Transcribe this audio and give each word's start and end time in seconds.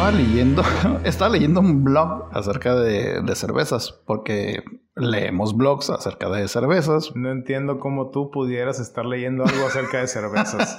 Estaba 0.00 0.16
leyendo, 0.16 0.62
estaba 1.04 1.30
leyendo 1.30 1.60
un 1.60 1.84
blog 1.84 2.30
acerca 2.32 2.74
de, 2.74 3.20
de 3.20 3.34
cervezas, 3.34 3.92
porque 4.06 4.64
leemos 4.96 5.54
blogs 5.54 5.90
acerca 5.90 6.30
de 6.30 6.48
cervezas. 6.48 7.14
No 7.14 7.30
entiendo 7.30 7.78
cómo 7.78 8.08
tú 8.08 8.30
pudieras 8.30 8.80
estar 8.80 9.04
leyendo 9.04 9.44
algo 9.44 9.66
acerca 9.66 10.00
de 10.00 10.06
cervezas. 10.06 10.78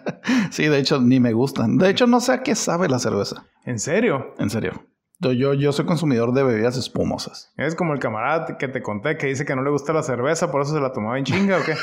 sí, 0.50 0.66
de 0.66 0.80
hecho, 0.80 1.00
ni 1.00 1.18
me 1.18 1.32
gustan. 1.32 1.78
De 1.78 1.88
hecho, 1.88 2.06
no 2.06 2.20
sé 2.20 2.32
a 2.32 2.42
qué 2.42 2.54
sabe 2.54 2.90
la 2.90 2.98
cerveza. 2.98 3.46
¿En 3.64 3.78
serio? 3.78 4.34
En 4.38 4.50
serio. 4.50 4.72
Yo, 5.20 5.52
yo 5.52 5.72
soy 5.72 5.84
consumidor 5.84 6.32
de 6.32 6.44
bebidas 6.44 6.76
espumosas. 6.76 7.52
Es 7.56 7.74
como 7.74 7.92
el 7.92 7.98
camarada 7.98 8.56
que 8.56 8.68
te 8.68 8.82
conté 8.82 9.16
que 9.16 9.26
dice 9.26 9.44
que 9.44 9.56
no 9.56 9.62
le 9.62 9.70
gusta 9.70 9.92
la 9.92 10.04
cerveza, 10.04 10.52
por 10.52 10.62
eso 10.62 10.74
se 10.74 10.80
la 10.80 10.92
tomaba 10.92 11.18
en 11.18 11.24
chinga 11.24 11.58
o 11.58 11.62
qué. 11.64 11.74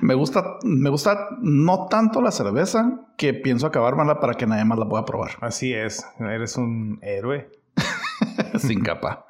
me 0.00 0.14
gusta, 0.14 0.56
me 0.64 0.90
gusta 0.90 1.28
no 1.40 1.86
tanto 1.86 2.20
la 2.20 2.32
cerveza 2.32 3.00
que 3.16 3.32
pienso 3.32 3.68
acabármela 3.68 4.18
para 4.18 4.34
que 4.34 4.44
nadie 4.44 4.64
más 4.64 4.76
la 4.76 4.88
pueda 4.88 5.04
probar. 5.04 5.30
Así 5.40 5.72
es, 5.72 6.04
eres 6.18 6.56
un 6.56 6.98
héroe. 7.00 7.48
Sin 8.58 8.82
capa. 8.82 9.26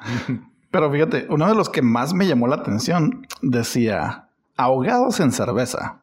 Pero 0.71 0.91
fíjate, 0.91 1.27
uno 1.29 1.46
de 1.48 1.55
los 1.55 1.69
que 1.69 1.82
más 1.82 2.15
me 2.15 2.27
llamó 2.27 2.48
la 2.48 2.57
atención 2.57 3.27
decía 3.43 4.29
ahogados 4.57 5.21
en 5.21 5.32
cerveza. 5.32 6.01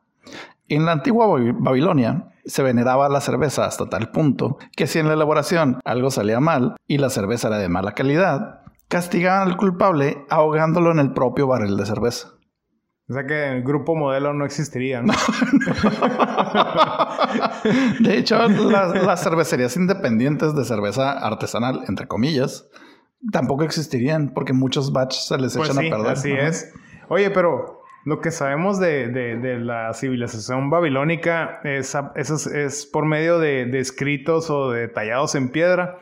En 0.68 0.86
la 0.86 0.92
antigua 0.92 1.26
Babilonia 1.28 2.34
se 2.50 2.64
veneraba 2.64 3.10
la 3.10 3.22
cerveza 3.22 3.66
hasta 3.66 3.90
tal 3.90 4.12
punto 4.12 4.58
que 4.76 4.88
si 4.88 5.00
en 5.00 5.08
la 5.08 5.14
elaboración 5.14 5.80
algo 5.86 6.12
salía 6.12 6.40
mal 6.40 6.76
y 6.88 6.98
la 6.98 7.10
cerveza 7.10 7.48
era 7.48 7.58
de 7.58 7.70
mala 7.70 7.94
calidad, 7.94 8.62
castigaban 8.88 9.48
al 9.48 9.58
culpable 9.58 10.26
ahogándolo 10.30 10.92
en 10.92 11.00
el 11.00 11.14
propio 11.14 11.48
barril 11.48 11.78
de 11.78 11.86
cerveza. 11.86 12.34
O 13.10 13.14
sea 13.14 13.26
que 13.26 13.54
el 13.54 13.64
grupo 13.64 13.96
modelo 13.96 14.36
no 14.36 14.46
existiría, 14.46 15.02
¿no? 15.02 15.14
de 18.02 18.20
hecho, 18.20 18.38
las, 18.48 19.24
cervecerías 19.24 19.76
independientes 19.78 20.56
de 20.56 20.64
cerveza 20.64 21.14
artesanal, 21.14 21.86
entre 21.88 22.08
comillas, 22.08 22.68
tampoco 23.32 23.64
existirían 23.64 24.32
porque 24.36 24.54
muchos 24.54 24.94
batches 24.94 25.28
se 25.28 25.40
les 25.40 25.58
pues 25.58 25.72
echan 25.72 25.88
a 25.88 25.90
perder. 25.90 26.12
Así 26.12 26.32
es. 26.32 26.72
Oye, 27.08 27.32
pero 27.32 27.79
lo 28.06 28.22
que 28.22 28.32
sabemos 28.32 28.80
de, 28.80 29.60
la 29.62 29.94
civilización 29.94 30.70
babilónica 30.70 31.60
es, 31.64 31.96
es, 32.16 32.90
por 32.92 33.06
medio 33.06 33.40
de, 33.40 33.80
escritos 33.80 34.50
o 34.50 34.72
de 34.72 34.88
tallados 34.88 35.36
en 35.36 35.50
piedra. 35.50 35.98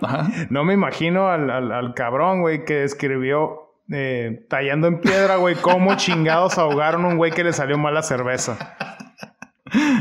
No 0.49 0.63
me 0.63 0.73
imagino 0.73 1.29
al, 1.29 1.93
cabrón, 1.95 2.41
güey, 2.41 2.65
que 2.65 2.83
escribió 2.83 3.73
eh, 3.91 4.45
tallando 4.49 4.87
en 4.87 4.99
piedra, 4.99 5.37
güey, 5.37 5.55
cómo 5.55 5.95
chingados 5.95 6.57
ahogaron 6.57 7.05
a 7.05 7.07
un 7.07 7.17
güey 7.17 7.31
que 7.31 7.43
le 7.43 7.53
salió 7.53 7.77
mal 7.77 7.93
la 7.93 8.03
cerveza. 8.03 8.75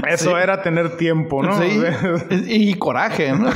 Eso 0.06 0.39
era 0.39 0.62
tener 0.62 0.97
tiempo, 0.97 1.42
¿no? 1.42 1.59
Sí. 1.59 1.81
y 2.47 2.75
coraje, 2.75 3.33
¿no? 3.33 3.48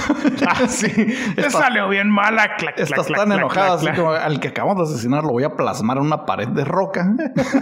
ah, 0.47 0.67
sí. 0.67 0.91
Te 1.35 1.51
salió 1.51 1.89
bien 1.89 2.11
mala. 2.11 2.57
Clac, 2.57 2.79
estás 2.79 3.07
tan 3.07 3.33
enojado, 3.33 3.75
así 3.75 3.89
como 3.93 4.11
al 4.11 4.41
que 4.41 4.49
acabamos 4.49 4.89
de 4.89 4.95
asesinar 4.95 5.25
lo 5.25 5.31
voy 5.31 5.45
a 5.45 5.57
plasmar 5.57 5.99
en 5.99 6.05
una 6.05 6.27
pared 6.27 6.49
de 6.49 6.65
roca. 6.65 7.15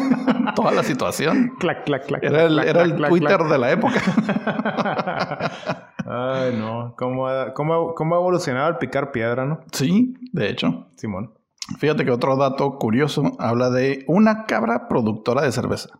Toda 0.54 0.72
la 0.72 0.82
situación. 0.82 1.52
Clac, 1.58 1.84
clac, 1.84 2.06
clac. 2.06 2.22
Era 2.22 2.44
el, 2.44 2.58
era 2.58 2.82
el 2.82 2.96
Twitter 2.96 3.38
de 3.38 3.58
la 3.58 3.70
época. 3.70 4.00
Ay, 6.06 6.56
no. 6.56 6.94
¿Cómo 6.96 7.28
ha, 7.28 7.52
cómo, 7.52 7.94
¿Cómo 7.94 8.14
ha 8.14 8.18
evolucionado 8.18 8.68
el 8.68 8.76
picar 8.78 9.12
piedra, 9.12 9.44
no? 9.44 9.60
Sí, 9.72 10.14
de 10.32 10.48
hecho. 10.48 10.88
Simón. 10.96 11.34
Fíjate 11.78 12.04
que 12.04 12.10
otro 12.10 12.36
dato 12.36 12.78
curioso 12.78 13.32
habla 13.38 13.68
de 13.68 14.04
una 14.06 14.46
cabra 14.46 14.88
productora 14.88 15.42
de 15.42 15.52
cerveza. 15.52 15.98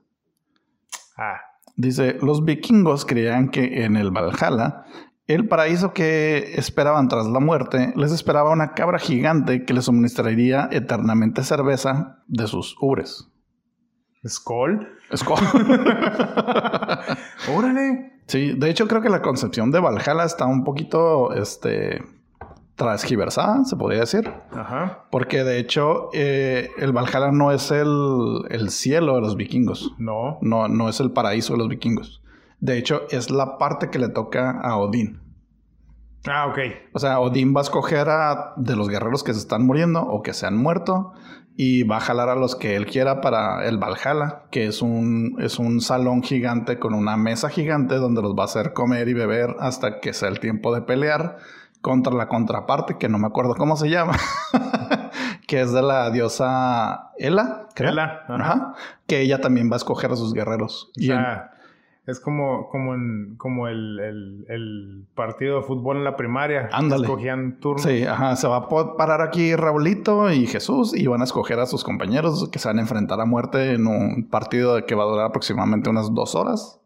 Ah. 1.17 1.48
Dice, 1.78 2.19
los 2.22 2.44
vikingos 2.44 3.05
creían 3.05 3.50
que 3.50 3.84
en 3.84 3.97
el 3.97 4.11
Valhalla, 4.11 4.83
el 5.28 5.47
paraíso 5.47 5.93
que 5.93 6.55
esperaban 6.56 7.06
tras 7.06 7.28
la 7.28 7.39
muerte, 7.39 7.93
les 7.94 8.11
esperaba 8.11 8.50
una 8.50 8.72
cabra 8.72 8.99
gigante 8.99 9.65
que 9.65 9.75
les 9.75 9.84
suministraría 9.84 10.69
eternamente 10.72 11.44
cerveza 11.44 12.19
de 12.27 12.49
sus 12.49 12.77
ubres. 12.81 13.28
¿Skol? 14.27 14.88
Skol. 15.15 15.38
Órale. 17.55 18.22
Sí, 18.27 18.55
de 18.59 18.71
hecho 18.71 18.88
creo 18.88 19.00
que 19.00 19.09
la 19.09 19.22
concepción 19.22 19.71
de 19.71 19.78
Valhalla 19.78 20.25
está 20.25 20.47
un 20.47 20.65
poquito, 20.65 21.33
este, 21.33 22.03
transgiversada, 22.78 23.65
se 23.65 23.77
podría 23.77 24.00
decir. 24.00 24.33
Ajá. 24.53 25.05
Porque 25.11 25.44
de 25.44 25.59
hecho, 25.59 26.09
eh, 26.15 26.71
el 26.78 26.93
Valhalla 26.93 27.33
no 27.33 27.50
es 27.53 27.71
el, 27.71 28.71
cielo 28.71 29.16
de 29.16 29.21
los 29.21 29.37
vikingos. 29.37 29.93
No. 29.99 30.39
no. 30.41 30.69
No 30.69 30.88
es 30.88 31.00
el 31.00 31.11
paraíso 31.11 31.53
de 31.53 31.59
los 31.59 31.69
vikingos. 31.69 32.22
De 32.61 32.78
hecho, 32.78 33.03
es 33.11 33.31
la 33.31 33.59
parte 33.59 33.91
que 33.91 33.99
le 33.99 34.09
toca 34.09 34.61
a 34.62 34.78
Odín. 34.78 35.21
Ah, 36.27 36.47
ok. 36.47 36.59
O 36.93 36.99
sea, 36.99 37.21
Odín 37.21 37.55
va 37.55 37.61
a 37.61 37.65
escoger 37.65 38.09
a 38.09 38.55
de 38.56 38.77
los 38.77 38.88
guerreros 38.88 39.25
que 39.25 39.34
se 39.34 39.41
están 39.41 39.67
muriendo 39.67 40.03
o 40.03 40.22
que 40.22 40.33
se 40.33 40.47
han 40.47 40.56
muerto 40.56 41.12
y 41.56 41.83
va 41.83 41.97
a 41.97 42.00
jalar 42.00 42.28
a 42.28 42.37
los 42.37 42.55
que 42.55 42.77
él 42.77 42.87
quiera 42.87 43.21
para 43.21 43.67
el 43.67 43.78
Valhalla, 43.78 44.44
que 44.53 44.67
es 44.67 44.83
un, 44.83 45.37
es 45.41 45.59
un 45.59 45.81
salón 45.81 46.22
gigante 46.22 46.78
con 46.78 46.94
una 46.94 47.17
mesa 47.17 47.49
gigante 47.49 47.97
donde 47.97 48.22
los 48.22 48.37
va 48.37 48.43
a 48.43 48.44
hacer 48.44 48.72
comer 48.72 49.09
y 49.09 49.15
beber 49.15 49.56
hasta 49.59 49.99
que 49.99 50.12
sea 50.12 50.28
el 50.28 50.38
tiempo 50.38 50.72
de 50.72 50.83
pelear 50.83 51.38
contra 51.81 52.12
la 52.15 52.28
contraparte, 52.28 52.99
que 52.99 53.09
no 53.09 53.19
me 53.19 53.27
acuerdo 53.27 53.55
cómo 53.55 53.77
se 53.77 53.89
llama, 53.89 54.16
que 55.47 55.61
es 55.61 55.72
de 55.72 55.83
la 55.83 56.11
diosa 56.11 57.12
Ela, 57.19 57.69
creo. 57.75 57.91
Ela, 57.91 58.25
ajá. 58.28 58.75
Que 59.06 59.21
ella 59.21 59.41
también 59.41 59.71
va 59.71 59.75
a 59.75 59.78
escoger 59.78 60.12
a 60.12 60.17
sus 60.17 60.34
guerreros. 60.34 60.91
O 60.97 61.00
sea, 61.00 61.53
es 62.09 62.21
como, 62.21 62.71
como, 62.71 62.94
en, 62.94 63.37
como 63.37 63.69
el, 63.69 65.06
partido 65.15 65.56
de 65.56 65.62
fútbol 65.62 65.99
en 65.99 66.05
la 66.05 66.17
primaria. 66.17 66.71
Ándale. 66.72 67.03
Escogían 67.03 67.61
turnos. 67.61 67.83
Sí, 67.83 68.03
ajá. 68.05 68.34
Se 68.34 68.49
va 68.49 68.56
a 68.56 68.97
parar 68.97 69.21
aquí 69.21 69.55
Raulito 69.55 70.33
y 70.33 70.47
Jesús 70.47 70.97
y 70.97 71.06
van 71.06 71.21
a 71.21 71.25
escoger 71.25 71.61
a 71.61 71.67
sus 71.67 71.84
compañeros 71.84 72.49
que 72.50 72.59
se 72.59 72.67
van 72.67 72.78
a 72.78 72.81
enfrentar 72.81 73.21
a 73.21 73.27
muerte 73.27 73.75
en 73.75 73.87
un 73.87 74.27
partido 74.31 74.87
que 74.87 74.94
va 74.94 75.05
a 75.05 75.06
durar 75.06 75.27
aproximadamente 75.27 75.91
unas 75.91 76.15
dos 76.15 76.34
horas. 76.34 76.81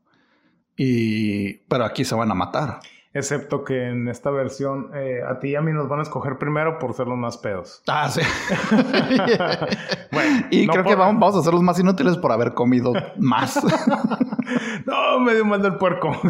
Y... 0.76 1.54
Pero 1.68 1.84
aquí 1.84 2.04
se 2.04 2.16
van 2.16 2.32
a 2.32 2.34
matar. 2.34 2.80
Excepto 3.14 3.62
que 3.62 3.88
en 3.88 4.08
esta 4.08 4.30
versión 4.30 4.90
eh, 4.94 5.20
a 5.28 5.38
ti 5.38 5.48
y 5.50 5.54
a 5.54 5.60
mí 5.60 5.70
nos 5.72 5.86
van 5.86 5.98
a 6.00 6.02
escoger 6.02 6.38
primero 6.38 6.78
por 6.78 6.94
ser 6.94 7.08
los 7.08 7.18
más 7.18 7.36
pedos. 7.36 7.82
Ah, 7.86 8.08
sí. 8.08 8.22
bueno, 10.12 10.46
y 10.50 10.66
creo 10.66 10.82
que 10.82 10.94
vamos, 10.94 11.36
a 11.36 11.42
ser 11.42 11.52
los 11.52 11.62
más 11.62 11.78
inútiles 11.78 12.16
por 12.16 12.32
haber 12.32 12.54
comido 12.54 12.94
más. 13.18 13.62
no, 14.86 15.20
me 15.20 15.34
dio 15.34 15.44
mal 15.44 15.60
del 15.60 15.76
puerco. 15.76 16.12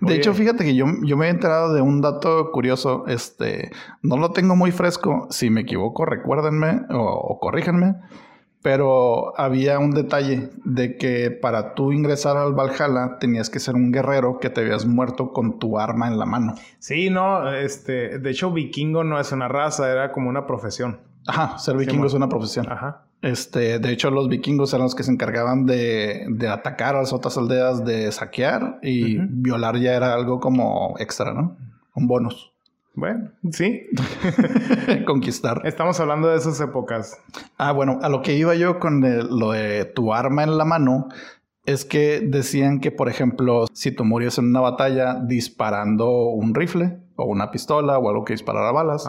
De 0.00 0.14
hecho, 0.14 0.34
fíjate 0.34 0.64
que 0.64 0.76
yo, 0.76 0.86
yo 1.02 1.16
me 1.16 1.26
he 1.26 1.30
enterado 1.30 1.74
de 1.74 1.80
un 1.80 2.00
dato 2.00 2.52
curioso. 2.52 3.06
Este, 3.08 3.72
no 4.02 4.16
lo 4.16 4.30
tengo 4.30 4.54
muy 4.54 4.70
fresco. 4.70 5.26
Si 5.30 5.50
me 5.50 5.62
equivoco, 5.62 6.04
recuérdenme 6.04 6.82
o, 6.90 7.02
o 7.02 7.40
corríjanme. 7.40 7.96
Pero 8.66 9.32
había 9.38 9.78
un 9.78 9.92
detalle 9.92 10.50
de 10.64 10.96
que 10.96 11.30
para 11.30 11.74
tú 11.74 11.92
ingresar 11.92 12.36
al 12.36 12.52
Valhalla 12.52 13.16
tenías 13.20 13.48
que 13.48 13.60
ser 13.60 13.76
un 13.76 13.92
guerrero 13.92 14.40
que 14.40 14.50
te 14.50 14.62
habías 14.62 14.86
muerto 14.86 15.32
con 15.32 15.60
tu 15.60 15.78
arma 15.78 16.08
en 16.08 16.18
la 16.18 16.26
mano. 16.26 16.56
Sí, 16.80 17.08
no, 17.08 17.48
este, 17.54 18.18
de 18.18 18.28
hecho 18.28 18.50
vikingo 18.50 19.04
no 19.04 19.20
es 19.20 19.30
una 19.30 19.46
raza, 19.46 19.88
era 19.88 20.10
como 20.10 20.28
una 20.28 20.48
profesión. 20.48 20.98
Ajá, 21.28 21.56
ser 21.58 21.76
vikingo 21.76 22.06
es 22.06 22.14
una 22.14 22.28
profesión. 22.28 22.66
Ajá. 22.68 23.04
Este, 23.22 23.78
de 23.78 23.92
hecho, 23.92 24.10
los 24.10 24.28
vikingos 24.28 24.74
eran 24.74 24.86
los 24.86 24.96
que 24.96 25.04
se 25.04 25.12
encargaban 25.12 25.64
de, 25.64 26.26
de 26.28 26.48
atacar 26.48 26.96
a 26.96 27.02
las 27.02 27.12
otras 27.12 27.38
aldeas, 27.38 27.84
de 27.84 28.10
saquear 28.10 28.80
y 28.82 29.16
violar 29.18 29.76
ya 29.76 29.94
era 29.94 30.12
algo 30.12 30.40
como 30.40 30.96
extra, 30.98 31.32
¿no? 31.32 31.56
Un 31.94 32.08
bonus. 32.08 32.52
Bueno, 32.96 33.30
sí. 33.52 33.86
Conquistar. 35.06 35.60
Estamos 35.64 36.00
hablando 36.00 36.28
de 36.28 36.38
esas 36.38 36.58
épocas. 36.60 37.22
Ah, 37.58 37.72
bueno, 37.72 37.98
a 38.02 38.08
lo 38.08 38.22
que 38.22 38.34
iba 38.34 38.54
yo 38.54 38.78
con 38.78 39.02
lo 39.38 39.52
de 39.52 39.84
tu 39.84 40.14
arma 40.14 40.42
en 40.42 40.56
la 40.56 40.64
mano 40.64 41.08
es 41.66 41.84
que 41.84 42.20
decían 42.20 42.80
que, 42.80 42.90
por 42.90 43.10
ejemplo, 43.10 43.66
si 43.74 43.92
tú 43.92 44.04
morías 44.04 44.38
en 44.38 44.46
una 44.46 44.60
batalla 44.60 45.20
disparando 45.20 46.10
un 46.10 46.54
rifle 46.54 46.98
o 47.16 47.26
una 47.26 47.50
pistola 47.50 47.98
o 47.98 48.08
algo 48.08 48.24
que 48.24 48.32
disparara 48.32 48.72
balas, 48.72 49.08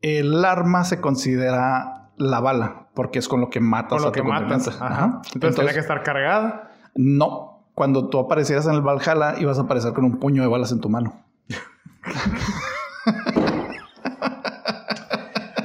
el 0.00 0.44
arma 0.44 0.84
se 0.84 1.00
considera 1.00 2.10
la 2.16 2.38
bala 2.38 2.84
porque 2.94 3.18
es 3.18 3.26
con 3.26 3.40
lo 3.40 3.50
que 3.50 3.58
matas 3.58 3.98
con 3.98 4.02
lo 4.02 4.12
que 4.12 4.22
matas. 4.22 4.68
Entonces, 4.68 5.34
Entonces 5.34 5.56
tenía 5.56 5.72
que 5.72 5.80
estar 5.80 6.02
cargada. 6.04 6.70
No, 6.94 7.66
cuando 7.74 8.08
tú 8.08 8.20
aparecieras 8.20 8.66
en 8.66 8.74
el 8.74 8.82
Valhalla 8.82 9.34
ibas 9.40 9.58
a 9.58 9.62
aparecer 9.62 9.92
con 9.94 10.04
un 10.04 10.18
puño 10.18 10.42
de 10.42 10.48
balas 10.48 10.70
en 10.70 10.80
tu 10.80 10.88
mano. 10.88 11.24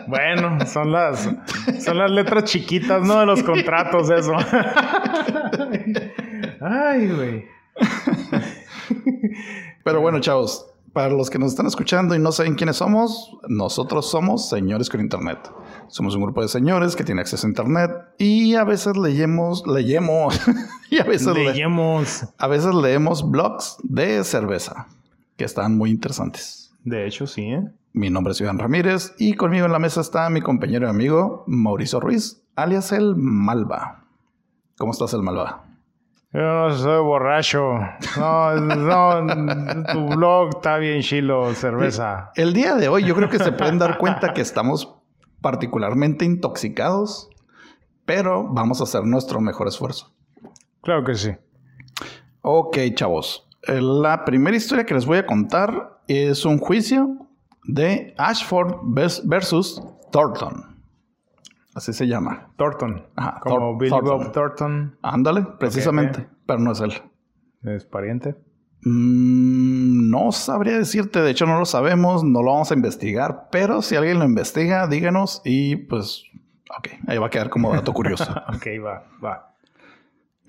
Bueno, 0.10 0.58
son 0.66 0.92
las, 0.92 1.30
son 1.80 1.98
las 1.98 2.10
letras 2.10 2.46
chiquitas, 2.46 3.04
¿no? 3.04 3.20
De 3.20 3.26
los 3.28 3.44
contratos, 3.44 4.10
eso. 4.10 4.34
Ay, 6.62 7.08
güey. 7.08 7.46
Pero 9.84 10.02
bueno, 10.02 10.20
chavos, 10.20 10.66
Para 10.94 11.10
los 11.10 11.30
que 11.30 11.38
nos 11.38 11.52
están 11.52 11.68
escuchando 11.68 12.16
y 12.16 12.20
no 12.20 12.32
saben 12.32 12.56
quiénes 12.56 12.78
somos, 12.78 13.38
nosotros 13.48 14.10
somos 14.10 14.50
Señores 14.50 14.90
con 14.90 15.00
Internet. 15.00 15.38
Somos 15.88 16.16
un 16.16 16.24
grupo 16.24 16.42
de 16.42 16.48
señores 16.48 16.96
que 16.96 17.04
tiene 17.04 17.22
acceso 17.22 17.46
a 17.46 17.50
Internet 17.50 17.92
y 18.18 18.56
a 18.56 18.64
veces 18.64 18.98
leemos, 18.98 19.66
leemos, 19.68 20.40
y 20.90 21.00
a 21.00 21.04
veces 21.04 21.36
leemos. 21.36 22.26
a 22.38 22.48
veces 22.48 22.74
leemos 22.74 23.30
blogs 23.30 23.78
de 23.84 24.24
cerveza 24.24 24.88
que 25.38 25.46
están 25.46 25.78
muy 25.78 25.92
interesantes. 25.92 26.59
De 26.84 27.06
hecho, 27.06 27.28
sí. 27.28 27.44
¿eh? 27.44 27.64
Mi 27.94 28.10
nombre 28.10 28.34
es 28.34 28.42
Iván 28.42 28.60
Ramírez 28.60 29.16
y 29.18 29.34
conmigo 29.34 29.66
en 29.66 29.72
la 29.72 29.80
mesa 29.80 30.02
está 30.02 30.30
mi 30.30 30.42
compañero 30.42 30.88
y 30.88 30.90
amigo 30.90 31.44
Mauricio 31.48 32.00
Ruiz, 32.00 32.44
alias 32.56 32.92
el 32.92 33.16
Malva. 33.16 34.06
¿Cómo 34.78 34.92
estás, 34.92 35.14
el 35.14 35.24
Malva? 35.24 35.66
Yo 36.32 36.42
no 36.42 36.72
soy 36.72 37.02
borracho. 37.04 37.80
No, 38.18 38.56
no, 38.56 39.84
tu 39.92 40.16
blog 40.16 40.50
está 40.50 40.78
bien 40.78 41.02
chilo, 41.02 41.54
cerveza. 41.56 42.32
El 42.36 42.54
día 42.54 42.76
de 42.76 42.88
hoy 42.88 43.04
yo 43.04 43.16
creo 43.16 43.30
que 43.30 43.40
se 43.40 43.52
pueden 43.52 43.80
dar 43.80 43.98
cuenta 43.98 44.34
que 44.34 44.42
estamos 44.42 44.96
particularmente 45.42 46.26
intoxicados, 46.26 47.30
pero 48.06 48.48
vamos 48.48 48.80
a 48.80 48.84
hacer 48.84 49.04
nuestro 49.06 49.42
mejor 49.42 49.68
esfuerzo. 49.68 50.14
Claro 50.82 51.04
que 51.04 51.16
sí. 51.16 51.32
Ok, 52.42 52.78
chavos. 52.94 53.50
Eh, 53.68 53.82
la 53.82 54.24
primera 54.24 54.56
historia 54.56 54.86
que 54.86 54.94
les 54.94 55.06
voy 55.06 55.18
a 55.18 55.26
contar 55.26 55.99
es 56.10 56.46
un 56.46 56.58
juicio 56.58 57.28
de 57.66 58.14
Ashford 58.18 58.80
versus 58.84 59.82
Thornton. 60.12 60.70
Así 61.76 61.94
se 61.94 62.08
llama. 62.08 62.52
Thornton. 62.58 63.06
Ajá, 63.16 63.40
Como 63.42 63.78
Billy 63.78 63.92
Bob 63.92 64.32
Thornton. 64.32 64.98
Ándale, 65.02 65.46
precisamente. 65.60 66.28
Pero 66.46 66.60
no 66.60 66.72
es 66.72 66.82
él. 66.82 66.94
¿Es 67.64 67.86
pariente? 67.86 68.36
Mm, 68.82 70.10
no 70.10 70.32
sabría 70.32 70.78
decirte. 70.78 71.22
De 71.22 71.30
hecho, 71.30 71.46
no 71.46 71.60
lo 71.60 71.66
sabemos. 71.66 72.24
No 72.24 72.42
lo 72.42 72.52
vamos 72.52 72.72
a 72.72 72.74
investigar. 72.74 73.50
Pero 73.52 73.82
si 73.82 73.96
alguien 73.96 74.20
lo 74.20 74.26
investiga, 74.26 74.88
díganos. 74.88 75.42
Y 75.46 75.76
pues, 75.76 76.24
ok. 76.78 76.90
Ahí 77.08 77.18
va 77.18 77.28
a 77.28 77.30
quedar 77.30 77.50
como 77.50 77.72
dato 77.74 77.94
curioso. 77.94 78.24
ok, 78.56 78.68
va, 78.84 79.04
va. 79.24 79.49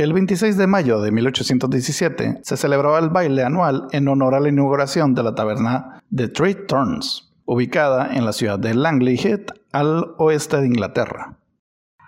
El 0.00 0.14
26 0.14 0.56
de 0.56 0.66
mayo 0.66 1.02
de 1.02 1.12
1817 1.12 2.40
se 2.42 2.56
celebraba 2.56 2.98
el 3.00 3.10
baile 3.10 3.44
anual 3.44 3.86
en 3.92 4.08
honor 4.08 4.34
a 4.34 4.40
la 4.40 4.48
inauguración 4.48 5.14
de 5.14 5.22
la 5.22 5.34
taberna 5.34 6.00
The 6.10 6.28
Three 6.28 6.54
Turns 6.54 7.30
ubicada 7.44 8.08
en 8.14 8.24
la 8.24 8.32
ciudad 8.32 8.58
de 8.58 8.72
Langley 8.72 9.20
Head, 9.22 9.48
al 9.72 10.14
oeste 10.16 10.58
de 10.58 10.68
Inglaterra. 10.68 11.36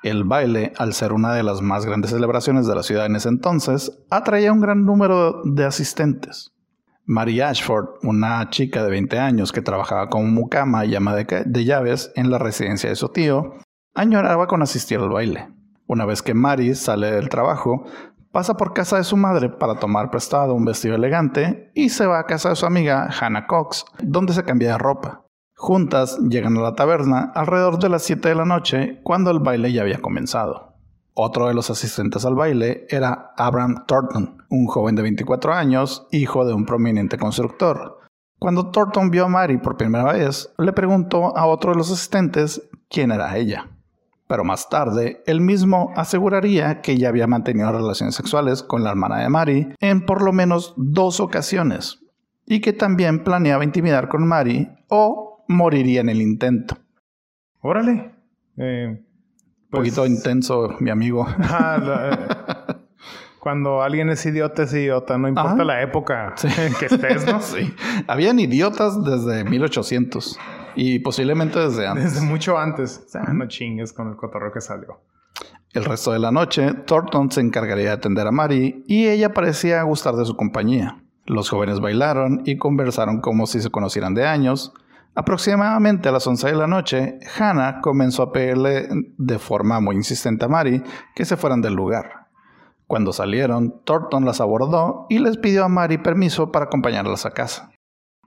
El 0.03 0.25
baile, 0.25 0.73
al 0.79 0.94
ser 0.94 1.12
una 1.12 1.35
de 1.35 1.43
las 1.43 1.61
más 1.61 1.85
grandes 1.85 2.12
celebraciones 2.12 2.67
de 2.67 2.75
la 2.75 2.83
ciudad 2.83 3.05
en 3.05 3.17
ese 3.17 3.29
entonces, 3.29 3.93
atraía 4.09 4.55
un 4.55 4.62
gran 4.62 4.87
número 4.87 5.43
de 5.44 5.67
asistentes. 5.67 6.50
Mary 7.05 7.43
Ashford, 7.43 7.89
una 8.05 8.49
chica 8.49 8.83
de 8.83 8.91
20 8.91 9.19
años 9.19 9.53
que 9.53 9.61
trabajaba 9.61 10.09
como 10.09 10.29
mucama 10.29 10.87
y 10.87 10.94
ama 10.94 11.15
de, 11.15 11.43
de 11.44 11.65
llaves 11.67 12.11
en 12.17 12.31
la 12.31 12.39
residencia 12.39 12.89
de 12.89 12.97
su 12.97 13.11
tío, 13.11 13.53
añoraba 13.93 14.47
con 14.47 14.62
asistir 14.62 14.99
al 14.99 15.11
baile. 15.11 15.50
Una 15.93 16.06
vez 16.06 16.23
que 16.23 16.33
Mary 16.33 16.75
sale 16.75 17.12
del 17.12 17.29
trabajo, 17.29 17.85
pasa 18.31 18.56
por 18.56 18.73
casa 18.73 18.97
de 18.97 19.05
su 19.05 19.19
madre 19.19 19.50
para 19.50 19.75
tomar 19.75 20.11
prestado 20.11 20.55
un 20.55 20.65
vestido 20.65 20.94
elegante 20.94 21.71
y 21.75 21.91
se 21.91 22.06
va 22.06 22.19
a 22.19 22.25
casa 22.25 22.49
de 22.49 22.56
su 22.56 22.65
amiga 22.65 23.11
Hannah 23.11 23.47
Cox, 23.47 23.85
donde 24.03 24.33
se 24.33 24.43
cambia 24.43 24.73
de 24.73 24.79
ropa. 24.79 25.27
Juntas 25.55 26.19
llegan 26.31 26.56
a 26.56 26.62
la 26.62 26.75
taberna 26.75 27.31
alrededor 27.35 27.79
de 27.79 27.91
las 27.91 28.05
7 28.05 28.27
de 28.27 28.35
la 28.35 28.47
noche 28.47 29.00
cuando 29.03 29.31
el 29.31 29.41
baile 29.41 29.71
ya 29.71 29.83
había 29.83 30.00
comenzado. 30.00 30.79
Otro 31.12 31.49
de 31.49 31.53
los 31.53 31.69
asistentes 31.69 32.25
al 32.25 32.37
baile 32.37 32.87
era 32.89 33.35
Abraham 33.37 33.85
Thornton, 33.87 34.47
un 34.49 34.65
joven 34.69 34.94
de 34.94 35.03
24 35.03 35.53
años, 35.53 36.06
hijo 36.11 36.47
de 36.47 36.55
un 36.55 36.65
prominente 36.65 37.19
constructor. 37.19 37.99
Cuando 38.39 38.71
Thornton 38.71 39.11
vio 39.11 39.27
a 39.27 39.29
Mary 39.29 39.59
por 39.59 39.77
primera 39.77 40.11
vez, 40.11 40.55
le 40.56 40.73
preguntó 40.73 41.37
a 41.37 41.44
otro 41.44 41.73
de 41.73 41.77
los 41.77 41.93
asistentes 41.93 42.67
quién 42.89 43.12
era 43.12 43.37
ella. 43.37 43.67
Pero 44.26 44.44
más 44.44 44.69
tarde, 44.69 45.22
él 45.26 45.40
mismo 45.40 45.92
aseguraría 45.96 46.80
que 46.80 46.96
ya 46.96 47.08
había 47.08 47.26
mantenido 47.26 47.70
relaciones 47.72 48.14
sexuales 48.14 48.62
con 48.62 48.82
la 48.82 48.90
hermana 48.90 49.19
de 49.19 49.28
Mary 49.28 49.74
en 49.80 50.06
por 50.06 50.22
lo 50.22 50.32
menos 50.32 50.74
dos 50.76 51.20
ocasiones, 51.20 52.00
y 52.46 52.60
que 52.60 52.72
también 52.72 53.24
planeaba 53.24 53.64
intimidar 53.64 54.08
con 54.08 54.26
Mary 54.26 54.69
o 54.88 55.44
moriría 55.48 56.00
en 56.00 56.08
el 56.08 56.22
intento. 56.22 56.76
Órale. 57.60 58.12
Eh, 58.56 58.86
Un 58.88 59.04
pues 59.70 59.80
poquito 59.80 60.06
intenso, 60.06 60.76
mi 60.80 60.90
amigo. 60.90 61.26
Eh, 61.28 62.16
cuando 63.38 63.82
alguien 63.82 64.08
es 64.10 64.24
idiota, 64.24 64.62
es 64.62 64.72
idiota. 64.72 65.19
No 65.19 65.28
importa 65.28 65.64
la 65.64 65.82
época 65.82 66.34
en 66.42 66.74
que 66.74 66.86
estés, 66.86 67.26
¿no? 67.26 67.40
sí. 67.40 67.74
Habían 68.06 68.38
idiotas 68.38 69.02
desde 69.04 69.44
1800. 69.44 70.38
Y 70.74 70.98
posiblemente 71.00 71.58
desde 71.58 71.86
antes. 71.86 72.14
Desde 72.14 72.26
mucho 72.26 72.58
antes. 72.58 73.02
O 73.06 73.08
sea, 73.08 73.22
no 73.22 73.46
chingues 73.48 73.92
con 73.92 74.08
el 74.08 74.16
cotorreo 74.16 74.52
que 74.52 74.60
salió. 74.60 75.00
El 75.72 75.84
resto 75.84 76.12
de 76.12 76.19
la 76.19 76.30
noche, 76.30 76.74
Thornton 76.86 77.30
se 77.30 77.40
encargaría 77.40 77.86
de 77.86 77.92
atender 77.92 78.26
a 78.26 78.30
Mary 78.30 78.84
y 78.86 79.08
ella 79.08 79.32
parecía 79.32 79.82
gustar 79.82 80.14
de 80.16 80.24
su 80.24 80.36
compañía. 80.36 81.02
Los 81.24 81.48
jóvenes 81.48 81.80
bailaron 81.80 82.42
y 82.44 82.58
conversaron 82.58 83.20
como 83.20 83.46
si 83.46 83.60
se 83.60 83.70
conocieran 83.70 84.12
de 84.14 84.26
años, 84.26 84.74
Aproximadamente 85.14 86.08
a 86.08 86.12
las 86.12 86.26
11 86.26 86.46
de 86.48 86.56
la 86.56 86.66
noche, 86.66 87.19
Hannah 87.38 87.80
comenzó 87.82 88.22
a 88.22 88.32
pedirle 88.32 88.88
de 89.19 89.38
forma 89.38 89.78
muy 89.78 89.94
insistente 89.94 90.46
a 90.46 90.48
Mary 90.48 90.82
que 91.14 91.26
se 91.26 91.36
fueran 91.36 91.60
del 91.60 91.74
lugar. 91.74 92.28
Cuando 92.86 93.12
salieron, 93.12 93.82
Thornton 93.84 94.24
las 94.24 94.40
abordó 94.40 95.06
y 95.10 95.19
les 95.19 95.36
pidió 95.36 95.64
a 95.64 95.69
Mary 95.69 95.98
permiso 95.98 96.50
para 96.50 96.66
acompañarlas 96.66 97.26
a 97.26 97.32
casa. 97.32 97.71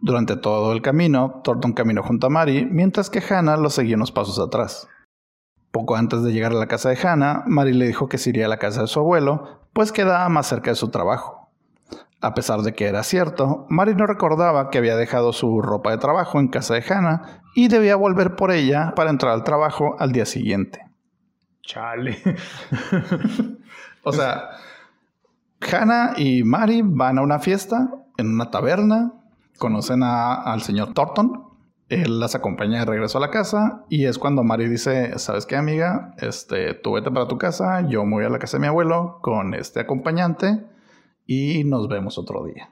Durante 0.02 0.36
todo 0.36 0.74
el 0.74 0.82
camino, 0.82 1.42
Thornton 1.44 1.74
caminó 1.74 2.04
junto 2.04 2.28
a 2.28 2.30
Mary, 2.30 2.68
mientras 2.70 3.10
que 3.10 3.24
Hannah 3.28 3.58
lo 3.58 3.70
seguía 3.70 3.96
unos 3.96 4.12
pasos 4.12 4.40
atrás. 4.40 4.88
Poco 5.72 5.96
antes 5.96 6.24
de 6.24 6.32
llegar 6.32 6.52
a 6.52 6.56
la 6.56 6.68
casa 6.68 6.90
de 6.90 6.98
Hannah, 6.98 7.44
Mary 7.48 7.74
le 7.74 7.88
dijo 7.88 8.08
que 8.08 8.18
se 8.18 8.30
iría 8.30 8.46
a 8.46 8.50
la 8.50 8.58
casa 8.58 8.82
de 8.82 8.88
su 8.88 9.00
abuelo, 9.00 9.68
pues 9.74 9.92
quedaba 9.92 10.28
más 10.30 10.48
cerca 10.48 10.72
de 10.72 10.76
su 10.76 10.90
trabajo. 10.90 11.50
A 12.22 12.34
pesar 12.34 12.62
de 12.62 12.74
que 12.74 12.88
era 12.88 13.04
cierto, 13.04 13.66
Mary 13.70 13.94
no 13.94 14.08
recordaba 14.08 14.70
que 14.70 14.78
había 14.78 14.96
dejado 14.96 15.34
su 15.34 15.62
ropa 15.62 15.92
de 15.92 15.98
trabajo 15.98 16.40
en 16.40 16.48
casa 16.48 16.74
de 16.74 16.84
Hannah 16.88 17.42
y 17.56 17.68
debía 17.68 17.96
volver 17.96 18.36
por 18.36 18.52
ella 18.52 18.94
para 18.96 19.10
entrar 19.10 19.34
al 19.34 19.44
trabajo 19.44 19.96
al 20.00 20.12
día 20.12 20.26
siguiente. 20.26 20.80
Chale. 21.62 22.18
o 24.04 24.12
sea, 24.12 24.50
Hannah 25.60 26.14
y 26.18 26.44
Mary 26.44 26.82
van 26.84 27.18
a 27.18 27.22
una 27.22 27.40
fiesta 27.40 27.90
en 28.18 28.34
una 28.34 28.50
taberna, 28.50 29.14
conocen 29.58 30.04
al 30.04 30.62
señor 30.62 30.94
Thornton, 30.94 31.46
él 31.88 32.20
las 32.20 32.34
acompaña 32.34 32.80
de 32.80 32.86
regreso 32.86 33.20
a 33.20 33.22
la 33.22 33.30
casa 33.30 33.86
y 33.90 34.06
es 34.06 34.18
cuando 34.18 34.44
Mary 34.44 34.68
dice, 34.68 35.20
¿sabes 35.20 35.46
qué 35.46 35.56
amiga? 35.56 36.16
Este, 36.18 36.74
tú 36.74 36.94
vete 36.94 37.12
para 37.12 37.28
tu 37.28 37.38
casa, 37.38 37.88
yo 37.88 38.06
me 38.06 38.16
voy 38.16 38.26
a 38.26 38.30
la 38.30 38.40
casa 38.40 38.58
de 38.58 38.62
mi 38.62 38.68
abuelo 38.68 39.20
con 39.22 39.54
este 39.54 39.82
acompañante 39.82 40.66
y 41.28 41.64
nos 41.64 41.88
vemos 41.88 42.18
otro 42.18 42.44
día. 42.46 42.72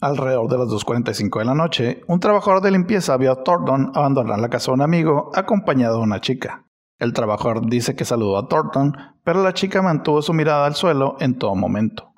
Alrededor 0.00 0.48
de 0.48 0.58
las 0.58 0.68
2.45 0.68 1.38
de 1.38 1.44
la 1.44 1.54
noche, 1.54 2.00
un 2.08 2.20
trabajador 2.20 2.62
de 2.62 2.70
limpieza 2.70 3.16
vio 3.18 3.32
a 3.32 3.44
Thornton 3.44 3.92
abandonar 3.94 4.40
la 4.40 4.48
casa 4.48 4.72
de 4.72 4.76
un 4.76 4.82
amigo 4.82 5.30
acompañado 5.34 5.98
de 5.98 6.02
una 6.02 6.20
chica. 6.20 6.66
El 6.98 7.12
trabajador 7.12 7.68
dice 7.68 7.94
que 7.94 8.04
saludó 8.04 8.38
a 8.38 8.48
Thornton, 8.48 8.96
pero 9.24 9.42
la 9.42 9.54
chica 9.54 9.82
mantuvo 9.82 10.22
su 10.22 10.32
mirada 10.32 10.66
al 10.66 10.74
suelo 10.74 11.16
en 11.20 11.38
todo 11.38 11.54
momento. 11.54 12.12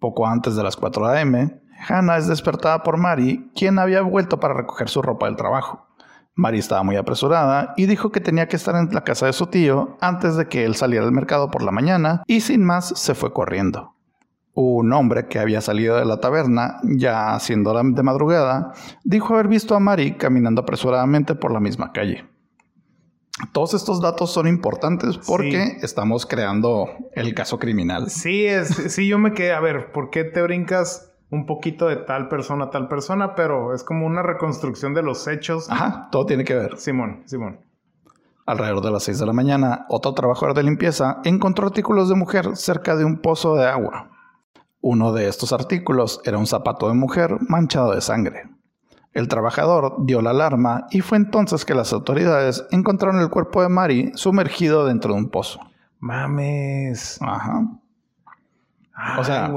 Poco 0.00 0.26
antes 0.26 0.56
de 0.56 0.62
las 0.62 0.76
4 0.76 1.06
a.m., 1.06 1.60
Hannah 1.88 2.16
es 2.16 2.28
despertada 2.28 2.82
por 2.82 2.96
Mary, 2.96 3.50
quien 3.54 3.78
había 3.78 4.02
vuelto 4.02 4.40
para 4.40 4.54
recoger 4.54 4.88
su 4.88 5.02
ropa 5.02 5.26
del 5.26 5.36
trabajo. 5.36 5.86
Mary 6.34 6.58
estaba 6.58 6.82
muy 6.82 6.96
apresurada 6.96 7.74
y 7.76 7.86
dijo 7.86 8.10
que 8.10 8.20
tenía 8.20 8.48
que 8.48 8.56
estar 8.56 8.74
en 8.74 8.92
la 8.92 9.04
casa 9.04 9.26
de 9.26 9.32
su 9.32 9.46
tío 9.46 9.96
antes 10.00 10.36
de 10.36 10.48
que 10.48 10.64
él 10.64 10.74
saliera 10.74 11.04
al 11.04 11.12
mercado 11.12 11.50
por 11.50 11.62
la 11.62 11.70
mañana 11.70 12.22
y 12.26 12.40
sin 12.40 12.64
más 12.64 12.88
se 12.96 13.14
fue 13.14 13.32
corriendo. 13.32 13.94
Un 14.52 14.92
hombre 14.92 15.26
que 15.26 15.38
había 15.38 15.60
salido 15.60 15.96
de 15.96 16.04
la 16.04 16.20
taberna, 16.20 16.78
ya 16.82 17.38
siendo 17.40 17.72
de 17.72 18.02
madrugada, 18.02 18.72
dijo 19.04 19.34
haber 19.34 19.48
visto 19.48 19.74
a 19.74 19.80
Mary 19.80 20.16
caminando 20.16 20.62
apresuradamente 20.62 21.34
por 21.34 21.52
la 21.52 21.60
misma 21.60 21.92
calle. 21.92 22.24
Todos 23.52 23.74
estos 23.74 24.00
datos 24.00 24.32
son 24.32 24.46
importantes 24.46 25.18
porque 25.18 25.78
estamos 25.82 26.24
creando 26.24 26.88
el 27.14 27.34
caso 27.34 27.58
criminal. 27.58 28.08
Sí, 28.08 28.46
es, 28.46 28.68
sí, 28.92 29.08
yo 29.08 29.18
me 29.18 29.32
quedé, 29.32 29.52
a 29.52 29.60
ver, 29.60 29.90
¿por 29.90 30.10
qué 30.10 30.22
te 30.22 30.40
brincas 30.40 31.13
un 31.30 31.46
poquito 31.46 31.88
de 31.88 31.96
tal 31.96 32.28
persona 32.28 32.70
tal 32.70 32.88
persona? 32.88 33.34
Pero 33.34 33.74
es 33.74 33.82
como 33.84 34.06
una 34.06 34.22
reconstrucción 34.22 34.94
de 34.94 35.02
los 35.02 35.26
hechos. 35.26 35.70
Ajá, 35.70 36.08
todo 36.10 36.26
tiene 36.26 36.44
que 36.44 36.54
ver. 36.54 36.76
Simón, 36.78 37.22
Simón. 37.26 37.60
Alrededor 38.46 38.82
de 38.82 38.90
las 38.90 39.04
6 39.04 39.18
de 39.20 39.26
la 39.26 39.32
mañana, 39.32 39.86
otro 39.88 40.12
trabajador 40.12 40.54
de 40.54 40.62
limpieza 40.62 41.20
encontró 41.24 41.66
artículos 41.66 42.08
de 42.10 42.14
mujer 42.14 42.56
cerca 42.56 42.94
de 42.94 43.04
un 43.04 43.18
pozo 43.18 43.56
de 43.56 43.66
agua. 43.66 44.10
Uno 44.82 45.14
de 45.14 45.28
estos 45.28 45.54
artículos 45.54 46.20
era 46.24 46.36
un 46.36 46.46
zapato 46.46 46.88
de 46.88 46.94
mujer 46.94 47.38
manchado 47.48 47.94
de 47.94 48.02
sangre. 48.02 48.42
El 49.14 49.28
trabajador 49.28 50.04
dio 50.04 50.20
la 50.20 50.30
alarma 50.30 50.88
y 50.90 51.00
fue 51.00 51.16
entonces 51.16 51.64
que 51.64 51.74
las 51.74 51.92
autoridades 51.92 52.66
encontraron 52.70 53.20
el 53.20 53.30
cuerpo 53.30 53.62
de 53.62 53.70
Mary 53.70 54.12
sumergido 54.14 54.84
dentro 54.84 55.14
de 55.14 55.20
un 55.20 55.30
pozo. 55.30 55.60
Mames. 56.00 57.18
Ajá. 57.22 57.62
O 59.18 59.24
sea, 59.24 59.52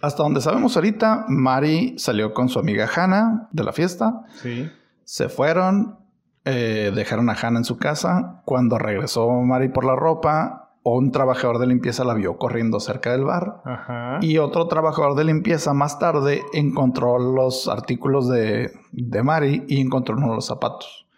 hasta 0.00 0.22
donde 0.22 0.40
sabemos 0.40 0.76
ahorita, 0.76 1.26
Mari 1.28 1.98
salió 1.98 2.32
con 2.32 2.48
su 2.48 2.58
amiga 2.58 2.88
Hannah 2.94 3.48
de 3.50 3.64
la 3.64 3.72
fiesta. 3.72 4.22
Sí. 4.42 4.70
Se 5.02 5.28
fueron, 5.28 5.98
eh, 6.44 6.92
dejaron 6.94 7.30
a 7.30 7.34
Hannah 7.34 7.58
en 7.58 7.64
su 7.64 7.78
casa. 7.78 8.42
Cuando 8.44 8.78
regresó 8.78 9.28
Mari 9.28 9.70
por 9.70 9.84
la 9.84 9.96
ropa, 9.96 10.72
un 10.84 11.10
trabajador 11.10 11.58
de 11.58 11.66
limpieza 11.66 12.04
la 12.04 12.14
vio 12.14 12.36
corriendo 12.36 12.78
cerca 12.78 13.10
del 13.10 13.24
bar. 13.24 13.60
Ajá. 13.64 14.18
Y 14.20 14.38
otro 14.38 14.68
trabajador 14.68 15.16
de 15.16 15.24
limpieza 15.24 15.74
más 15.74 15.98
tarde 15.98 16.42
encontró 16.52 17.18
los 17.18 17.68
artículos 17.68 18.28
de, 18.28 18.70
de 18.92 19.22
Mari 19.24 19.64
y 19.66 19.80
encontró 19.80 20.16
uno 20.16 20.28
de 20.28 20.34
los 20.36 20.46
zapatos. 20.46 21.08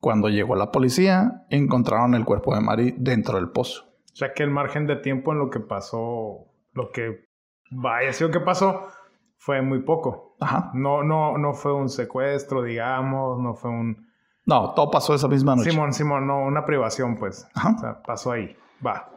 Cuando 0.00 0.28
llegó 0.28 0.56
la 0.56 0.70
policía, 0.70 1.44
encontraron 1.50 2.14
el 2.14 2.24
cuerpo 2.24 2.54
de 2.54 2.60
Mari 2.62 2.94
dentro 2.96 3.36
del 3.36 3.50
pozo. 3.50 3.84
O 4.12 4.16
sea 4.16 4.32
que 4.32 4.44
el 4.44 4.50
margen 4.50 4.86
de 4.86 4.96
tiempo 4.96 5.32
en 5.32 5.38
lo 5.40 5.50
que 5.50 5.60
pasó 5.60 6.46
lo 6.76 6.90
que 6.92 7.24
vaya 7.70 8.12
que 8.12 8.40
pasó 8.40 8.88
fue 9.38 9.62
muy 9.62 9.82
poco. 9.82 10.36
Ajá. 10.40 10.70
No, 10.74 11.02
no, 11.02 11.38
no 11.38 11.54
fue 11.54 11.72
un 11.72 11.88
secuestro, 11.88 12.62
digamos, 12.62 13.40
no 13.40 13.54
fue 13.54 13.70
un... 13.70 14.06
No, 14.44 14.74
todo 14.74 14.90
pasó 14.90 15.14
esa 15.14 15.26
misma 15.26 15.56
noche. 15.56 15.70
Simón, 15.70 15.92
Simón, 15.92 16.26
no, 16.26 16.38
una 16.38 16.64
privación, 16.64 17.16
pues. 17.16 17.48
Ajá. 17.54 17.74
O 17.76 17.78
sea, 17.80 18.02
pasó 18.02 18.32
ahí. 18.32 18.56
Va. 18.86 19.10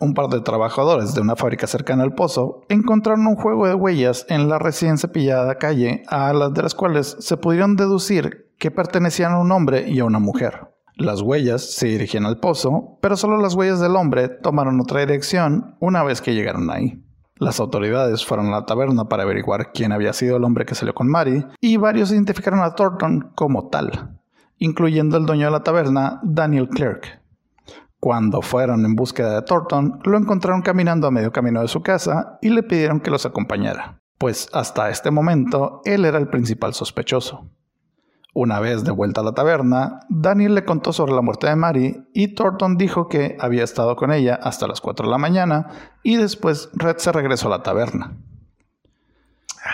Un 0.00 0.12
par 0.12 0.28
de 0.28 0.40
trabajadores 0.40 1.14
de 1.14 1.22
una 1.22 1.36
fábrica 1.36 1.66
cercana 1.66 2.02
al 2.02 2.14
pozo 2.14 2.62
encontraron 2.68 3.26
un 3.26 3.36
juego 3.36 3.66
de 3.66 3.74
huellas 3.74 4.26
en 4.28 4.48
la 4.48 4.58
recién 4.58 4.98
cepillada 4.98 5.56
calle, 5.56 6.02
a 6.08 6.32
las 6.32 6.52
de 6.52 6.62
las 6.62 6.74
cuales 6.74 7.16
se 7.18 7.36
pudieron 7.36 7.76
deducir 7.76 8.52
que 8.58 8.70
pertenecían 8.70 9.32
a 9.32 9.38
un 9.38 9.50
hombre 9.50 9.88
y 9.88 10.00
a 10.00 10.04
una 10.04 10.18
mujer. 10.18 10.68
Las 10.98 11.22
huellas 11.22 11.62
se 11.62 11.86
dirigían 11.86 12.26
al 12.26 12.40
pozo, 12.40 12.98
pero 13.00 13.16
solo 13.16 13.38
las 13.38 13.54
huellas 13.54 13.78
del 13.78 13.94
hombre 13.94 14.28
tomaron 14.28 14.80
otra 14.80 14.98
dirección 14.98 15.76
una 15.78 16.02
vez 16.02 16.20
que 16.20 16.34
llegaron 16.34 16.68
ahí. 16.72 17.00
Las 17.36 17.60
autoridades 17.60 18.26
fueron 18.26 18.48
a 18.48 18.50
la 18.50 18.66
taberna 18.66 19.04
para 19.04 19.22
averiguar 19.22 19.70
quién 19.72 19.92
había 19.92 20.12
sido 20.12 20.36
el 20.36 20.42
hombre 20.42 20.66
que 20.66 20.74
salió 20.74 20.94
con 20.94 21.08
Mary, 21.08 21.46
y 21.60 21.76
varios 21.76 22.10
identificaron 22.10 22.58
a 22.62 22.74
Thornton 22.74 23.30
como 23.36 23.68
tal, 23.68 24.18
incluyendo 24.58 25.16
el 25.16 25.26
dueño 25.26 25.46
de 25.46 25.52
la 25.52 25.62
taberna, 25.62 26.18
Daniel 26.24 26.68
Clerk. 26.68 27.22
Cuando 28.00 28.42
fueron 28.42 28.84
en 28.84 28.96
búsqueda 28.96 29.36
de 29.36 29.42
Thornton, 29.42 30.00
lo 30.02 30.18
encontraron 30.18 30.62
caminando 30.62 31.06
a 31.06 31.12
medio 31.12 31.30
camino 31.30 31.60
de 31.60 31.68
su 31.68 31.80
casa 31.80 32.40
y 32.42 32.48
le 32.48 32.64
pidieron 32.64 32.98
que 32.98 33.12
los 33.12 33.24
acompañara, 33.24 34.00
pues 34.18 34.48
hasta 34.52 34.90
este 34.90 35.12
momento 35.12 35.80
él 35.84 36.04
era 36.04 36.18
el 36.18 36.26
principal 36.26 36.74
sospechoso. 36.74 37.48
Una 38.34 38.60
vez 38.60 38.84
de 38.84 38.90
vuelta 38.90 39.22
a 39.22 39.24
la 39.24 39.32
taberna, 39.32 40.00
Daniel 40.08 40.54
le 40.54 40.64
contó 40.64 40.92
sobre 40.92 41.12
la 41.12 41.22
muerte 41.22 41.48
de 41.48 41.56
Mary 41.56 42.08
y 42.12 42.34
Thornton 42.34 42.76
dijo 42.76 43.08
que 43.08 43.36
había 43.40 43.64
estado 43.64 43.96
con 43.96 44.12
ella 44.12 44.38
hasta 44.40 44.68
las 44.68 44.80
4 44.80 45.06
de 45.06 45.10
la 45.10 45.18
mañana 45.18 45.68
y 46.02 46.16
después 46.16 46.70
Red 46.74 46.98
se 46.98 47.10
regresó 47.10 47.48
a 47.48 47.56
la 47.58 47.62
taberna. 47.62 48.16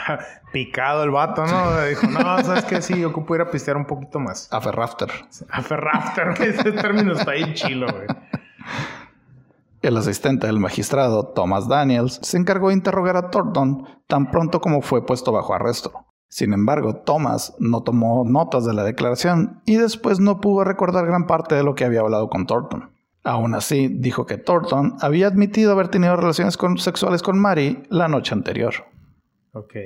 Picado 0.52 1.02
el 1.02 1.10
vato, 1.10 1.44
¿no? 1.44 1.84
Dijo, 1.84 2.06
no, 2.06 2.42
¿sabes 2.42 2.64
qué? 2.64 2.80
Sí, 2.80 3.04
ocupo 3.04 3.34
ir 3.34 3.40
a 3.40 3.50
pistear 3.50 3.76
un 3.76 3.86
poquito 3.86 4.20
más. 4.20 4.48
A 4.52 4.60
Ferrafter. 4.60 5.10
A 5.50 5.62
Ferrafter, 5.62 6.28
ese 6.40 6.72
término 6.72 7.12
está 7.12 7.32
ahí 7.32 7.54
chilo, 7.54 7.86
güey. 7.92 8.06
El 9.82 9.96
asistente 9.96 10.46
del 10.46 10.60
magistrado, 10.60 11.26
Thomas 11.34 11.68
Daniels, 11.68 12.18
se 12.22 12.38
encargó 12.38 12.68
de 12.68 12.74
interrogar 12.74 13.16
a 13.16 13.30
Thornton 13.30 13.86
tan 14.06 14.30
pronto 14.30 14.60
como 14.60 14.80
fue 14.80 15.04
puesto 15.04 15.32
bajo 15.32 15.54
arresto. 15.54 16.06
Sin 16.34 16.52
embargo, 16.52 16.96
Thomas 16.96 17.54
no 17.60 17.84
tomó 17.84 18.24
notas 18.24 18.64
de 18.64 18.74
la 18.74 18.82
declaración 18.82 19.62
y 19.66 19.76
después 19.76 20.18
no 20.18 20.40
pudo 20.40 20.64
recordar 20.64 21.06
gran 21.06 21.28
parte 21.28 21.54
de 21.54 21.62
lo 21.62 21.76
que 21.76 21.84
había 21.84 22.00
hablado 22.00 22.28
con 22.28 22.44
Thornton. 22.44 22.90
Aún 23.22 23.54
así, 23.54 23.86
dijo 23.86 24.26
que 24.26 24.36
Thornton 24.36 24.96
había 25.00 25.28
admitido 25.28 25.70
haber 25.70 25.86
tenido 25.86 26.16
relaciones 26.16 26.58
sexuales 26.78 27.22
con 27.22 27.38
Mary 27.38 27.84
la 27.88 28.08
noche 28.08 28.34
anterior. 28.34 28.74
Ok. 29.52 29.76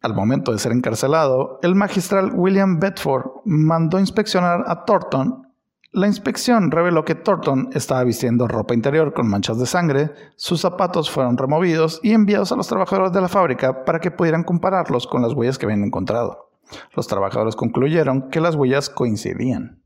Al 0.00 0.14
momento 0.14 0.52
de 0.52 0.60
ser 0.60 0.70
encarcelado, 0.70 1.58
el 1.64 1.74
magistral 1.74 2.30
William 2.32 2.78
Bedford 2.78 3.32
mandó 3.44 3.98
inspeccionar 3.98 4.66
a 4.68 4.84
Thornton 4.84 5.47
la 5.92 6.06
inspección 6.06 6.70
reveló 6.70 7.04
que 7.04 7.14
Thornton 7.14 7.70
estaba 7.72 8.04
vistiendo 8.04 8.46
ropa 8.46 8.74
interior 8.74 9.14
con 9.14 9.28
manchas 9.28 9.58
de 9.58 9.64
sangre, 9.64 10.10
sus 10.36 10.60
zapatos 10.60 11.10
fueron 11.10 11.38
removidos 11.38 11.98
y 12.02 12.12
enviados 12.12 12.52
a 12.52 12.56
los 12.56 12.68
trabajadores 12.68 13.12
de 13.12 13.22
la 13.22 13.28
fábrica 13.28 13.86
para 13.86 13.98
que 13.98 14.10
pudieran 14.10 14.44
compararlos 14.44 15.06
con 15.06 15.22
las 15.22 15.32
huellas 15.32 15.56
que 15.56 15.64
habían 15.64 15.84
encontrado. 15.84 16.50
Los 16.94 17.06
trabajadores 17.06 17.56
concluyeron 17.56 18.28
que 18.28 18.40
las 18.40 18.54
huellas 18.54 18.90
coincidían. 18.90 19.82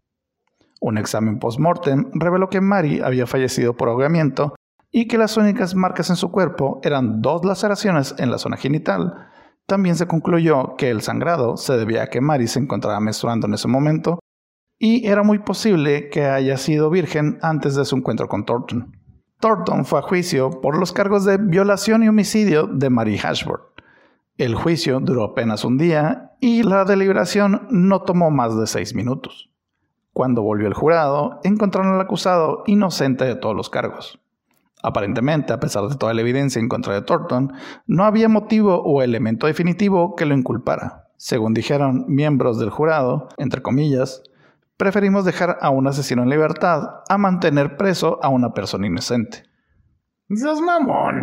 Un 0.80 0.99
examen 0.99 1.38
post-mortem 1.38 2.11
reveló 2.14 2.49
que 2.49 2.61
Mary 2.61 3.00
había 3.00 3.28
fallecido 3.28 3.76
por 3.76 3.88
ahogamiento 3.88 4.56
y 4.90 5.06
que 5.06 5.18
las 5.18 5.37
únicas 5.37 5.76
marcas 5.76 6.11
en 6.11 6.16
su 6.16 6.32
cuerpo 6.32 6.80
eran 6.82 7.23
dos 7.23 7.44
laceraciones 7.44 8.16
en 8.18 8.32
la 8.32 8.38
zona 8.38 8.56
genital. 8.56 9.28
También 9.66 9.94
se 9.94 10.09
concluyó 10.09 10.75
que 10.76 10.90
el 10.90 11.00
sangrado 11.00 11.56
se 11.56 11.76
debía 11.76 12.02
a 12.02 12.06
que 12.09 12.21
Mary 12.21 12.49
se 12.49 12.59
encontraba 12.59 12.99
menstruando 12.99 13.47
en 13.47 13.54
ese 13.54 13.68
momento 13.68 14.18
y 14.84 15.06
era 15.06 15.22
muy 15.22 15.38
posible 15.38 16.08
que 16.08 16.24
haya 16.24 16.56
sido 16.56 16.90
virgen 16.90 17.38
antes 17.40 17.76
de 17.76 17.84
su 17.84 17.94
encuentro 17.94 18.26
con 18.26 18.44
Thornton. 18.44 18.96
Thornton 19.38 19.84
fue 19.84 20.00
a 20.00 20.02
juicio 20.02 20.60
por 20.60 20.76
los 20.76 20.92
cargos 20.92 21.24
de 21.24 21.36
violación 21.36 22.02
y 22.02 22.08
homicidio 22.08 22.66
de 22.66 22.90
Mary 22.90 23.16
Ashford. 23.22 23.60
El 24.38 24.56
juicio 24.56 24.98
duró 24.98 25.22
apenas 25.22 25.64
un 25.64 25.78
día 25.78 26.32
y 26.40 26.64
la 26.64 26.84
deliberación 26.84 27.68
no 27.70 28.02
tomó 28.02 28.32
más 28.32 28.58
de 28.58 28.66
seis 28.66 28.92
minutos. 28.92 29.50
Cuando 30.12 30.42
volvió 30.42 30.66
el 30.66 30.74
jurado, 30.74 31.38
encontraron 31.44 31.94
al 31.94 32.00
acusado 32.00 32.64
inocente 32.66 33.24
de 33.24 33.36
todos 33.36 33.54
los 33.54 33.70
cargos. 33.70 34.18
Aparentemente, 34.82 35.52
a 35.52 35.60
pesar 35.60 35.86
de 35.86 35.94
toda 35.94 36.12
la 36.12 36.22
evidencia 36.22 36.58
en 36.58 36.68
contra 36.68 36.92
de 36.92 37.02
Thornton, 37.02 37.52
no 37.86 38.02
había 38.02 38.28
motivo 38.28 38.82
o 38.82 39.00
elemento 39.00 39.46
definitivo 39.46 40.16
que 40.16 40.26
lo 40.26 40.34
inculpara. 40.34 41.04
Según 41.18 41.54
dijeron 41.54 42.04
miembros 42.08 42.58
del 42.58 42.70
jurado, 42.70 43.28
entre 43.36 43.62
comillas, 43.62 44.24
preferimos 44.76 45.24
dejar 45.24 45.58
a 45.60 45.70
un 45.70 45.86
asesino 45.86 46.22
en 46.22 46.30
libertad 46.30 47.02
a 47.08 47.18
mantener 47.18 47.76
preso 47.76 48.18
a 48.22 48.28
una 48.28 48.52
persona 48.52 48.86
inocente. 48.86 49.44
¡Sos 50.36 50.60
mamón! 50.62 51.22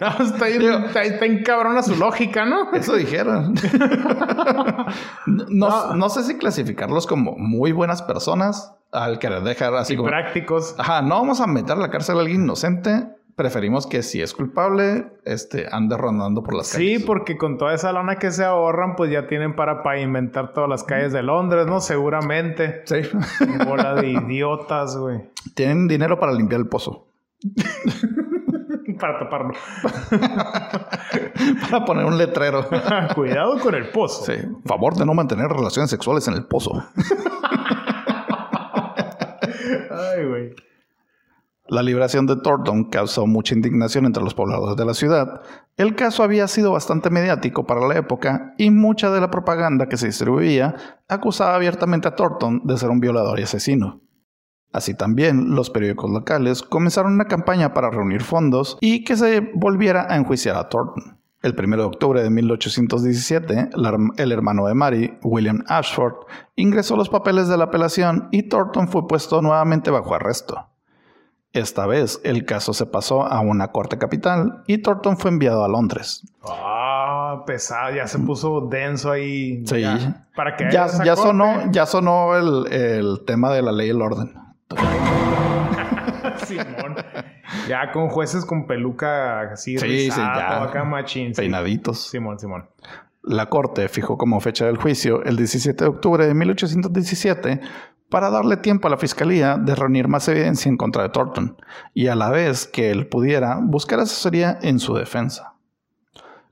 no, 0.00 0.08
está, 0.24 0.48
está, 1.02 1.82
su 1.82 1.96
lógica, 1.96 2.46
¿no? 2.46 2.72
Eso 2.72 2.94
dijeron. 2.94 3.54
no, 5.26 5.94
no, 5.94 6.08
sé 6.08 6.22
si 6.22 6.38
clasificarlos 6.38 7.06
como 7.06 7.34
muy 7.36 7.72
buenas 7.72 8.00
personas 8.02 8.74
al 8.92 9.18
querer 9.18 9.42
dejar 9.42 9.74
así 9.74 9.94
como... 9.96 10.08
prácticos. 10.08 10.74
Ajá, 10.78 11.02
no 11.02 11.16
vamos 11.16 11.40
a 11.40 11.46
meter 11.46 11.72
a 11.72 11.80
la 11.80 11.90
cárcel 11.90 12.16
a 12.16 12.20
alguien 12.20 12.44
inocente, 12.44 13.08
preferimos 13.36 13.86
que 13.86 14.02
si 14.02 14.22
es 14.22 14.32
culpable, 14.32 15.06
este, 15.24 15.66
ande 15.70 15.96
rondando 15.96 16.42
por 16.42 16.54
las 16.54 16.72
calles. 16.72 17.00
Sí, 17.00 17.04
porque 17.04 17.36
con 17.36 17.58
toda 17.58 17.74
esa 17.74 17.92
lana 17.92 18.16
que 18.16 18.30
se 18.30 18.44
ahorran, 18.44 18.96
pues 18.96 19.10
ya 19.10 19.26
tienen 19.26 19.56
para 19.56 19.82
pavimentar 19.82 20.52
todas 20.52 20.68
las 20.68 20.84
calles 20.84 21.12
de 21.12 21.22
Londres, 21.22 21.66
¿no? 21.66 21.80
Seguramente. 21.80 22.82
Sí. 22.84 23.02
Bola 23.66 23.94
de 23.94 24.08
idiotas, 24.08 24.96
güey. 24.96 25.22
Tienen 25.54 25.88
dinero 25.88 26.18
para 26.18 26.32
limpiar 26.32 26.60
el 26.60 26.68
pozo. 26.68 27.08
para 29.00 29.18
taparlo. 29.18 29.52
para 31.70 31.84
poner 31.84 32.04
un 32.04 32.16
letrero. 32.16 32.66
Cuidado 33.14 33.58
con 33.58 33.74
el 33.74 33.88
pozo. 33.90 34.24
Sí. 34.24 34.34
Favor 34.64 34.94
de 34.94 35.04
no 35.06 35.14
mantener 35.14 35.48
relaciones 35.48 35.90
sexuales 35.90 36.26
en 36.28 36.34
el 36.34 36.44
pozo. 36.44 36.84
Ay, 39.90 40.24
güey. 40.26 40.54
La 41.66 41.82
liberación 41.82 42.26
de 42.26 42.36
Thornton 42.36 42.84
causó 42.90 43.26
mucha 43.26 43.54
indignación 43.54 44.04
entre 44.04 44.22
los 44.22 44.34
pobladores 44.34 44.76
de 44.76 44.84
la 44.84 44.92
ciudad. 44.92 45.40
El 45.78 45.94
caso 45.94 46.22
había 46.22 46.46
sido 46.46 46.72
bastante 46.72 47.08
mediático 47.08 47.64
para 47.64 47.86
la 47.88 47.96
época 47.96 48.54
y 48.58 48.70
mucha 48.70 49.10
de 49.10 49.20
la 49.20 49.30
propaganda 49.30 49.88
que 49.88 49.96
se 49.96 50.08
distribuía 50.08 50.74
acusaba 51.08 51.54
abiertamente 51.54 52.06
a 52.06 52.16
Thornton 52.16 52.60
de 52.64 52.76
ser 52.76 52.90
un 52.90 53.00
violador 53.00 53.40
y 53.40 53.44
asesino. 53.44 54.02
Así 54.74 54.92
también, 54.92 55.54
los 55.54 55.70
periódicos 55.70 56.10
locales 56.10 56.60
comenzaron 56.62 57.14
una 57.14 57.26
campaña 57.26 57.72
para 57.72 57.90
reunir 57.90 58.22
fondos 58.22 58.76
y 58.82 59.02
que 59.02 59.16
se 59.16 59.40
volviera 59.54 60.06
a 60.10 60.16
enjuiciar 60.16 60.56
a 60.56 60.68
Thornton. 60.68 61.18
El 61.40 61.54
1 61.58 61.76
de 61.76 61.82
octubre 61.82 62.22
de 62.22 62.28
1817, 62.28 63.70
el 64.16 64.32
hermano 64.32 64.66
de 64.66 64.74
Mary, 64.74 65.18
William 65.22 65.64
Ashford, 65.66 66.26
ingresó 66.56 66.96
los 66.96 67.08
papeles 67.08 67.48
de 67.48 67.56
la 67.56 67.64
apelación 67.64 68.28
y 68.32 68.48
Thornton 68.48 68.88
fue 68.88 69.06
puesto 69.06 69.40
nuevamente 69.40 69.90
bajo 69.90 70.14
arresto. 70.14 70.73
Esta 71.54 71.86
vez 71.86 72.20
el 72.24 72.44
caso 72.44 72.74
se 72.74 72.84
pasó 72.84 73.24
a 73.24 73.38
una 73.38 73.68
corte 73.68 73.96
capital 73.96 74.64
y 74.66 74.78
Thornton 74.78 75.16
fue 75.16 75.30
enviado 75.30 75.64
a 75.64 75.68
Londres. 75.68 76.26
Ah, 76.42 77.44
pesado, 77.46 77.94
ya 77.94 78.08
se 78.08 78.18
puso 78.18 78.62
denso 78.62 79.12
ahí. 79.12 79.64
Sí. 79.64 79.80
Ya, 79.82 80.26
para 80.34 80.56
que 80.56 80.64
ya, 80.72 80.88
ya 81.04 81.14
sonó, 81.14 81.70
ya 81.70 81.86
sonó 81.86 82.34
el, 82.36 83.20
tema 83.24 83.52
de 83.52 83.62
la 83.62 83.70
ley 83.70 83.86
y 83.86 83.90
el 83.90 84.02
orden. 84.02 84.34
Simón. 86.44 86.96
Ya 87.68 87.92
con 87.92 88.08
jueces 88.08 88.44
con 88.44 88.66
peluca 88.66 89.52
así, 89.52 89.78
sí, 89.78 90.10
sí, 90.10 90.18
ya. 90.18 90.64
acá 90.64 90.82
machín. 90.82 91.34
Peinaditos. 91.34 92.08
Simón, 92.10 92.40
Simón. 92.40 92.68
La 93.22 93.48
corte 93.48 93.88
fijó 93.88 94.18
como 94.18 94.40
fecha 94.40 94.66
del 94.66 94.76
juicio 94.76 95.22
el 95.22 95.36
17 95.36 95.84
de 95.84 95.88
octubre 95.88 96.26
de 96.26 96.34
1817 96.34 97.60
para 98.14 98.30
darle 98.30 98.56
tiempo 98.56 98.86
a 98.86 98.92
la 98.92 98.96
fiscalía 98.96 99.56
de 99.56 99.74
reunir 99.74 100.06
más 100.06 100.28
evidencia 100.28 100.68
en 100.68 100.76
contra 100.76 101.02
de 101.02 101.08
Thornton 101.08 101.56
y 101.94 102.06
a 102.06 102.14
la 102.14 102.30
vez 102.30 102.64
que 102.64 102.92
él 102.92 103.08
pudiera 103.08 103.58
buscar 103.60 103.98
asesoría 103.98 104.56
en 104.62 104.78
su 104.78 104.94
defensa. 104.94 105.56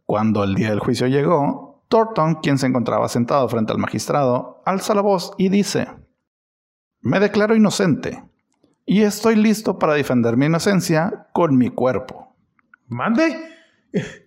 Cuando 0.04 0.42
el 0.42 0.56
día 0.56 0.70
del 0.70 0.80
juicio 0.80 1.06
llegó, 1.06 1.84
Thornton, 1.86 2.40
quien 2.42 2.58
se 2.58 2.66
encontraba 2.66 3.08
sentado 3.08 3.48
frente 3.48 3.72
al 3.72 3.78
magistrado, 3.78 4.60
alza 4.66 4.92
la 4.92 5.02
voz 5.02 5.34
y 5.38 5.50
dice, 5.50 5.86
Me 7.00 7.20
declaro 7.20 7.54
inocente 7.54 8.24
y 8.84 9.02
estoy 9.02 9.36
listo 9.36 9.78
para 9.78 9.94
defender 9.94 10.36
mi 10.36 10.46
inocencia 10.46 11.28
con 11.32 11.56
mi 11.56 11.70
cuerpo. 11.70 12.34
¿Mande? 12.88 13.51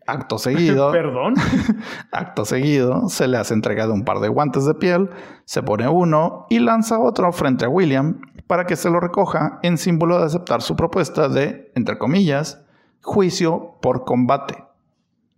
Acto 0.05 0.37
seguido. 0.39 0.91
Perdón. 0.91 1.35
acto 2.11 2.45
seguido, 2.45 3.09
se 3.09 3.27
le 3.27 3.37
hace 3.37 3.53
entregado 3.53 3.93
un 3.93 4.03
par 4.03 4.19
de 4.19 4.29
guantes 4.29 4.65
de 4.65 4.73
piel, 4.75 5.09
se 5.45 5.63
pone 5.63 5.87
uno 5.87 6.45
y 6.49 6.59
lanza 6.59 6.99
otro 6.99 7.31
frente 7.31 7.65
a 7.65 7.69
William 7.69 8.21
para 8.47 8.65
que 8.65 8.75
se 8.75 8.89
lo 8.89 8.99
recoja 8.99 9.59
en 9.63 9.77
símbolo 9.77 10.19
de 10.19 10.25
aceptar 10.25 10.61
su 10.61 10.75
propuesta 10.75 11.29
de, 11.29 11.71
entre 11.75 11.97
comillas, 11.97 12.63
juicio 13.01 13.77
por 13.81 14.05
combate. 14.05 14.63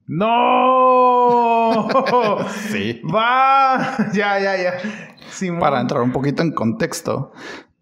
¡No! 0.07 1.87
sí. 2.69 3.01
Va. 3.13 3.97
Ya, 4.13 4.39
ya, 4.39 4.57
ya. 4.57 4.73
Para 5.59 5.81
entrar 5.81 6.01
un 6.01 6.11
poquito 6.11 6.41
en 6.41 6.51
contexto, 6.51 7.33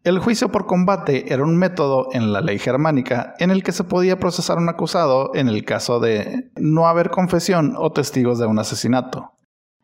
el 0.05 0.19
juicio 0.19 0.49
por 0.49 0.67
combate 0.67 1.33
era 1.33 1.43
un 1.43 1.57
método 1.57 2.09
en 2.11 2.31
la 2.31 2.39
ley 2.39 2.59
germánica 2.59 3.33
en 3.39 3.49
el 3.49 3.63
que 3.63 3.71
se 3.71 3.83
podía 3.83 4.19
procesar 4.19 4.59
a 4.59 4.61
un 4.61 4.69
acusado 4.69 5.31
en 5.33 5.47
el 5.47 5.65
caso 5.65 5.99
de 5.99 6.51
no 6.55 6.87
haber 6.87 7.09
confesión 7.09 7.73
o 7.75 7.91
testigos 7.91 8.37
de 8.37 8.45
un 8.45 8.59
asesinato. 8.59 9.31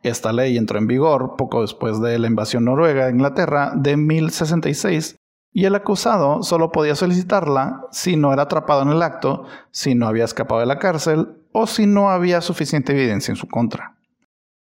Esta 0.04 0.32
ley 0.32 0.58
entró 0.58 0.78
en 0.78 0.86
vigor 0.86 1.38
poco 1.38 1.64
después 1.64 2.00
de 2.00 2.20
la 2.20 2.28
invasión 2.28 2.66
noruega 2.66 3.08
a 3.08 3.10
Inglaterra 3.10 3.74
de 3.76 3.98
1066 3.98 5.16
y 5.54 5.66
el 5.66 5.74
acusado 5.74 6.44
solo 6.44 6.72
podía 6.72 6.94
solicitarla 6.94 7.82
si 7.90 8.16
no 8.16 8.32
era 8.32 8.44
atrapado 8.44 8.84
en 8.84 8.90
el 8.90 9.02
acto, 9.02 9.46
si 9.72 9.96
no 9.96 10.08
había 10.08 10.26
escapado 10.26 10.60
de 10.60 10.68
la 10.68 10.78
cárcel 10.78 11.40
o 11.52 11.66
si 11.66 11.88
no 11.88 12.12
había 12.12 12.42
suficiente 12.42 12.94
evidencia 12.94 13.32
en 13.32 13.38
su 13.38 13.48
contra. 13.48 13.98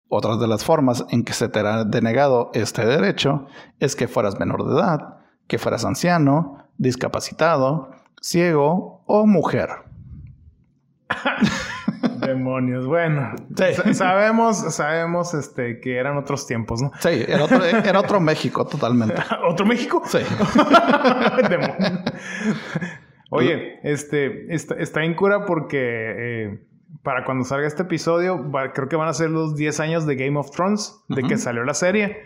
Otras 0.09 0.39
de 0.39 0.47
las 0.47 0.65
formas 0.65 1.05
en 1.11 1.23
que 1.23 1.33
se 1.33 1.49
te 1.49 1.59
era 1.59 1.83
denegado 1.83 2.49
este 2.55 2.83
derecho 2.83 3.45
es 3.79 3.95
que 3.95 4.07
fueras 4.07 4.39
menor 4.39 4.65
de 4.65 4.73
edad, 4.73 5.20
que 5.51 5.57
fueras 5.57 5.83
anciano, 5.83 6.65
discapacitado, 6.77 7.91
ciego 8.21 9.03
o 9.05 9.27
mujer. 9.27 9.67
Demonios, 12.25 12.87
bueno. 12.87 13.35
Sabemos, 13.91 14.73
sabemos 14.73 15.33
este, 15.33 15.81
que 15.81 15.97
eran 15.97 16.15
otros 16.15 16.47
tiempos, 16.47 16.81
¿no? 16.81 16.93
Sí, 17.01 17.25
era 17.27 17.43
otro, 17.99 18.21
México 18.21 18.65
totalmente. 18.65 19.15
¿Otro 19.45 19.65
México? 19.65 20.01
Sí. 20.05 20.19
Oye, 23.29 23.77
este, 23.83 24.55
está, 24.55 24.75
está 24.75 25.03
en 25.03 25.15
cura 25.15 25.45
porque 25.45 25.79
eh, 25.81 26.65
para 27.03 27.25
cuando 27.25 27.43
salga 27.43 27.67
este 27.67 27.81
episodio, 27.81 28.49
creo 28.73 28.87
que 28.87 28.95
van 28.95 29.09
a 29.09 29.13
ser 29.13 29.29
los 29.29 29.57
10 29.57 29.81
años 29.81 30.05
de 30.05 30.15
Game 30.15 30.39
of 30.39 30.51
Thrones, 30.51 31.03
de 31.09 31.23
que 31.23 31.37
salió 31.37 31.65
la 31.65 31.73
serie. 31.73 32.19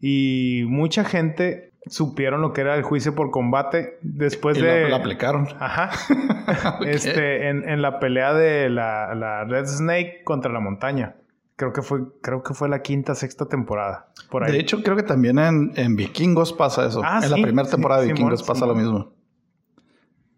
Y 0.00 0.64
mucha 0.66 1.04
gente 1.04 1.73
supieron 1.86 2.40
lo 2.40 2.52
que 2.52 2.62
era 2.62 2.74
el 2.76 2.82
juicio 2.82 3.14
por 3.14 3.30
combate 3.30 3.98
después 4.02 4.60
de... 4.60 4.88
Lo, 4.88 4.96
aplicaron. 4.96 5.48
Ajá. 5.58 5.90
Este, 6.86 7.48
en, 7.48 7.80
la 7.80 7.98
pelea 7.98 8.34
de 8.34 8.68
la, 8.68 9.44
Red 9.44 9.66
Snake 9.66 10.22
contra 10.24 10.52
la 10.52 10.60
montaña. 10.60 11.16
Creo 11.56 11.72
que 11.72 11.80
fue, 11.82 12.00
creo 12.20 12.42
que 12.42 12.52
fue 12.52 12.68
la 12.68 12.82
quinta, 12.82 13.14
sexta 13.14 13.46
temporada. 13.46 14.08
Por 14.28 14.44
ahí. 14.44 14.52
De 14.52 14.58
hecho, 14.58 14.82
creo 14.82 14.96
que 14.96 15.04
también 15.04 15.38
en, 15.38 15.96
Vikingos 15.96 16.52
pasa 16.52 16.86
eso. 16.86 17.00
Ah, 17.02 17.20
en 17.22 17.30
la 17.30 17.36
primera 17.36 17.68
temporada 17.68 18.02
de 18.02 18.08
Vikingos 18.08 18.42
pasa 18.42 18.66
lo 18.66 18.74
mismo. 18.74 19.14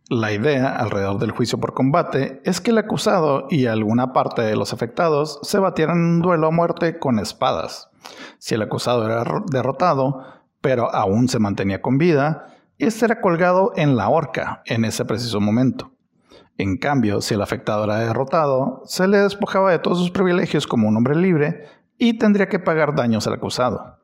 La 0.08 0.30
idea 0.30 0.76
alrededor 0.76 1.18
del 1.18 1.32
juicio 1.32 1.58
por 1.58 1.74
combate 1.74 2.40
es 2.44 2.60
que 2.60 2.70
el 2.70 2.78
acusado 2.78 3.48
y 3.50 3.66
alguna 3.66 4.12
parte 4.12 4.42
de 4.42 4.54
los 4.54 4.72
afectados 4.72 5.40
se 5.42 5.58
batieran 5.58 5.96
en 5.96 6.04
un 6.04 6.22
duelo 6.22 6.46
a 6.46 6.50
muerte 6.52 7.00
con 7.00 7.18
espadas. 7.18 7.90
Si 8.38 8.54
el 8.54 8.62
acusado 8.62 9.04
era 9.04 9.24
derrotado, 9.50 10.22
pero 10.66 10.92
aún 10.92 11.28
se 11.28 11.38
mantenía 11.38 11.80
con 11.80 11.96
vida, 11.96 12.48
este 12.76 13.04
era 13.04 13.20
colgado 13.20 13.70
en 13.76 13.94
la 13.94 14.08
horca 14.08 14.62
en 14.64 14.84
ese 14.84 15.04
preciso 15.04 15.40
momento. 15.40 15.92
En 16.58 16.76
cambio, 16.76 17.20
si 17.20 17.34
el 17.34 17.42
afectado 17.42 17.84
era 17.84 18.00
derrotado, 18.00 18.82
se 18.84 19.06
le 19.06 19.18
despojaba 19.18 19.70
de 19.70 19.78
todos 19.78 19.98
sus 19.98 20.10
privilegios 20.10 20.66
como 20.66 20.88
un 20.88 20.96
hombre 20.96 21.14
libre 21.14 21.66
y 21.98 22.18
tendría 22.18 22.48
que 22.48 22.58
pagar 22.58 22.96
daños 22.96 23.28
al 23.28 23.34
acusado. 23.34 24.00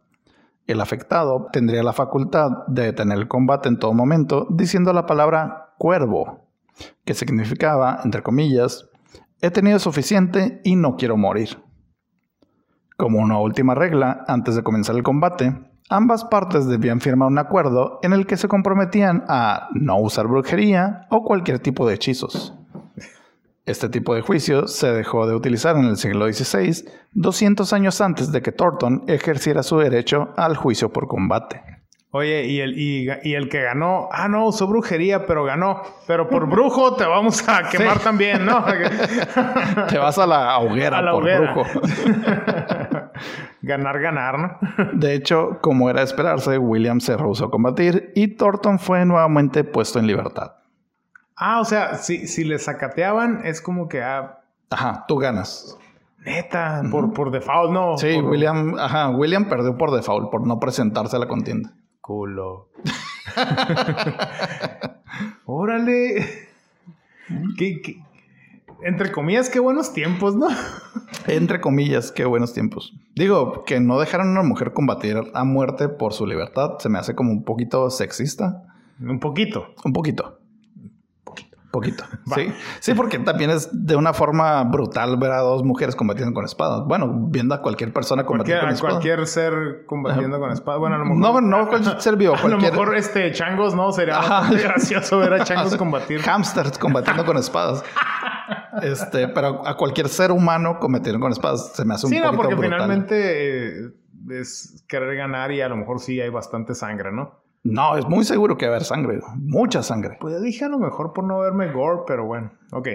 El 0.68 0.80
afectado 0.80 1.48
tendría 1.52 1.82
la 1.82 1.92
facultad 1.92 2.64
de 2.68 2.84
detener 2.84 3.18
el 3.18 3.26
combate 3.26 3.68
en 3.68 3.80
todo 3.80 3.92
momento 3.92 4.46
diciendo 4.48 4.92
la 4.92 5.06
palabra 5.06 5.74
cuervo, 5.78 6.46
que 7.04 7.14
significaba, 7.14 8.02
entre 8.04 8.22
comillas, 8.22 8.88
he 9.40 9.50
tenido 9.50 9.80
suficiente 9.80 10.60
y 10.62 10.76
no 10.76 10.94
quiero 10.94 11.16
morir. 11.16 11.60
Como 12.96 13.18
una 13.18 13.40
última 13.40 13.74
regla, 13.74 14.24
antes 14.28 14.54
de 14.54 14.62
comenzar 14.62 14.94
el 14.94 15.02
combate, 15.02 15.71
ambas 15.88 16.24
partes 16.24 16.66
debían 16.66 17.00
firmar 17.00 17.28
un 17.28 17.38
acuerdo 17.38 18.00
en 18.02 18.12
el 18.12 18.26
que 18.26 18.36
se 18.36 18.48
comprometían 18.48 19.24
a 19.28 19.68
no 19.74 19.98
usar 19.98 20.26
brujería 20.26 21.06
o 21.10 21.24
cualquier 21.24 21.58
tipo 21.58 21.86
de 21.86 21.94
hechizos. 21.94 22.54
Este 23.64 23.88
tipo 23.88 24.14
de 24.14 24.22
juicio 24.22 24.66
se 24.66 24.92
dejó 24.92 25.26
de 25.26 25.36
utilizar 25.36 25.76
en 25.76 25.84
el 25.84 25.96
siglo 25.96 26.30
XVI, 26.30 26.84
200 27.12 27.72
años 27.72 28.00
antes 28.00 28.32
de 28.32 28.42
que 28.42 28.50
Thornton 28.50 29.04
ejerciera 29.06 29.62
su 29.62 29.78
derecho 29.78 30.30
al 30.36 30.56
juicio 30.56 30.92
por 30.92 31.06
combate. 31.06 31.62
Oye, 32.14 32.44
y 32.44 32.60
el, 32.60 32.78
y, 32.78 33.34
el 33.34 33.48
que 33.48 33.62
ganó, 33.62 34.10
ah, 34.12 34.28
no, 34.28 34.46
usó 34.46 34.66
brujería, 34.66 35.24
pero 35.24 35.44
ganó. 35.44 35.80
Pero 36.06 36.28
por 36.28 36.46
brujo 36.46 36.94
te 36.94 37.06
vamos 37.06 37.48
a 37.48 37.70
quemar 37.70 38.00
también, 38.00 38.44
¿no? 38.44 38.62
te 39.88 39.96
vas 39.96 40.18
a 40.18 40.26
la 40.26 40.58
hoguera 40.58 40.98
a 40.98 41.02
la 41.02 41.12
por 41.12 41.24
brujo. 41.24 41.62
ganar, 43.76 44.00
ganar, 44.00 44.38
¿no? 44.38 44.58
de 44.92 45.14
hecho, 45.14 45.58
como 45.60 45.90
era 45.90 46.00
de 46.00 46.06
esperarse, 46.06 46.58
William 46.58 47.00
se 47.00 47.16
rehusó 47.16 47.46
a 47.46 47.50
combatir 47.50 48.12
y 48.14 48.28
Thornton 48.28 48.78
fue 48.78 49.04
nuevamente 49.04 49.64
puesto 49.64 49.98
en 49.98 50.06
libertad. 50.06 50.52
Ah, 51.36 51.60
o 51.60 51.64
sea, 51.64 51.96
si, 51.96 52.26
si 52.26 52.44
le 52.44 52.58
sacateaban, 52.58 53.40
es 53.44 53.60
como 53.60 53.88
que. 53.88 54.02
Ah, 54.02 54.40
ajá, 54.70 55.04
tú 55.08 55.16
ganas. 55.16 55.76
Neta, 56.24 56.82
por, 56.90 57.12
por 57.12 57.32
default, 57.32 57.72
no. 57.72 57.98
Sí, 57.98 58.20
William, 58.20 58.78
ajá, 58.78 59.10
William 59.10 59.46
perdió 59.46 59.76
por 59.76 59.90
default, 59.90 60.30
por 60.30 60.46
no 60.46 60.60
presentarse 60.60 61.16
a 61.16 61.18
la 61.18 61.26
contienda 61.26 61.72
culo. 62.02 62.68
Órale. 65.46 66.48
Entre 68.84 69.12
comillas, 69.12 69.48
qué 69.48 69.60
buenos 69.60 69.92
tiempos, 69.92 70.34
¿no? 70.34 70.48
Entre 71.28 71.60
comillas, 71.60 72.10
qué 72.10 72.24
buenos 72.24 72.52
tiempos. 72.52 72.92
Digo, 73.14 73.64
que 73.64 73.78
no 73.78 74.00
dejaron 74.00 74.28
a 74.28 74.30
una 74.32 74.42
mujer 74.42 74.72
combatir 74.72 75.16
a 75.34 75.44
muerte 75.44 75.88
por 75.88 76.12
su 76.12 76.26
libertad 76.26 76.78
se 76.78 76.88
me 76.88 76.98
hace 76.98 77.14
como 77.14 77.30
un 77.30 77.44
poquito 77.44 77.88
sexista. 77.90 78.64
Un 79.00 79.20
poquito. 79.20 79.68
Un 79.84 79.92
poquito. 79.92 80.38
Poquito. 81.72 82.04
Sí. 82.34 82.52
Sí, 82.80 82.94
porque 82.94 83.18
también 83.18 83.50
es 83.50 83.68
de 83.72 83.96
una 83.96 84.14
forma 84.14 84.62
brutal 84.64 85.16
ver 85.16 85.32
a 85.32 85.40
dos 85.40 85.64
mujeres 85.64 85.96
combatiendo 85.96 86.32
con 86.32 86.44
espadas. 86.44 86.82
Bueno, 86.86 87.26
viendo 87.28 87.54
a 87.54 87.60
cualquier 87.60 87.92
persona 87.92 88.24
combatiendo 88.24 88.62
con 88.62 88.70
espadas. 88.70 88.94
Cualquier 88.94 89.26
ser 89.26 89.84
combatiendo 89.86 90.38
con 90.38 90.52
espadas. 90.52 90.78
Bueno, 90.78 90.96
a 90.96 90.98
lo 90.98 91.04
mejor. 91.06 91.18
No, 91.18 91.40
no 91.40 91.68
cualquier 91.68 92.00
ser 92.00 92.16
vivo. 92.16 92.34
A 92.42 92.48
lo 92.48 92.58
mejor 92.58 92.96
este 92.96 93.32
changos, 93.32 93.74
¿no? 93.74 93.92
Sería 93.92 94.20
gracioso 94.50 95.18
ver 95.18 95.34
a 95.34 95.44
changos 95.44 95.76
combatir. 95.76 96.20
Hamsters 96.26 96.78
combatiendo 96.78 97.24
con 97.24 97.36
espadas. 97.36 97.82
Este, 98.82 99.28
pero 99.28 99.66
a 99.66 99.76
cualquier 99.76 100.08
ser 100.08 100.30
humano 100.30 100.78
combatiendo 100.78 101.20
con 101.20 101.32
espadas 101.32 101.72
se 101.74 101.84
me 101.84 101.94
hace 101.94 102.06
un 102.06 102.12
poquito. 102.12 102.30
Sí, 102.30 102.36
no, 102.36 102.42
porque 102.42 102.56
finalmente 102.56 103.86
eh, 103.86 103.90
es 104.30 104.84
querer 104.88 105.16
ganar 105.16 105.52
y 105.52 105.60
a 105.60 105.68
lo 105.68 105.76
mejor 105.76 106.00
sí 106.00 106.20
hay 106.20 106.30
bastante 106.30 106.74
sangre, 106.74 107.12
¿no? 107.12 107.41
No, 107.64 107.96
es 107.96 108.06
muy 108.08 108.24
seguro 108.24 108.56
que 108.56 108.66
va 108.66 108.72
a 108.72 108.76
haber 108.76 108.84
sangre, 108.84 109.20
mucha 109.36 109.82
sangre. 109.82 110.16
Pues 110.20 110.42
dije 110.42 110.64
a 110.64 110.68
lo 110.68 110.78
mejor 110.78 111.12
por 111.12 111.24
no 111.24 111.40
verme 111.40 111.72
gore, 111.72 112.02
pero 112.06 112.26
bueno, 112.26 112.50
ok. 112.72 112.88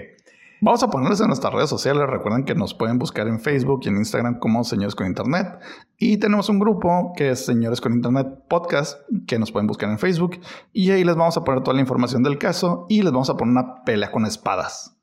Vamos 0.59 0.81
a 0.81 0.89
ponerles 0.89 1.21
en 1.21 1.27
nuestras 1.27 1.53
redes 1.53 1.69
sociales. 1.69 2.09
Recuerden 2.09 2.43
que 2.43 2.55
nos 2.55 2.73
pueden 2.73 2.97
buscar 2.97 3.27
en 3.27 3.39
Facebook 3.39 3.81
y 3.83 3.89
en 3.89 3.97
Instagram 3.97 4.39
como 4.39 4.63
Señores 4.63 4.95
con 4.95 5.05
Internet. 5.05 5.59
Y 5.99 6.17
tenemos 6.17 6.49
un 6.49 6.57
grupo 6.57 7.13
que 7.15 7.29
es 7.29 7.45
Señores 7.45 7.79
con 7.79 7.93
Internet 7.93 8.27
Podcast, 8.49 8.99
que 9.27 9.37
nos 9.37 9.51
pueden 9.51 9.67
buscar 9.67 9.89
en 9.89 9.99
Facebook. 9.99 10.39
Y 10.73 10.89
ahí 10.89 11.03
les 11.03 11.15
vamos 11.15 11.37
a 11.37 11.43
poner 11.43 11.61
toda 11.61 11.75
la 11.75 11.81
información 11.81 12.23
del 12.23 12.39
caso 12.39 12.87
y 12.89 13.03
les 13.03 13.11
vamos 13.11 13.29
a 13.29 13.37
poner 13.37 13.51
una 13.51 13.83
pelea 13.85 14.11
con 14.11 14.25
espadas 14.25 14.96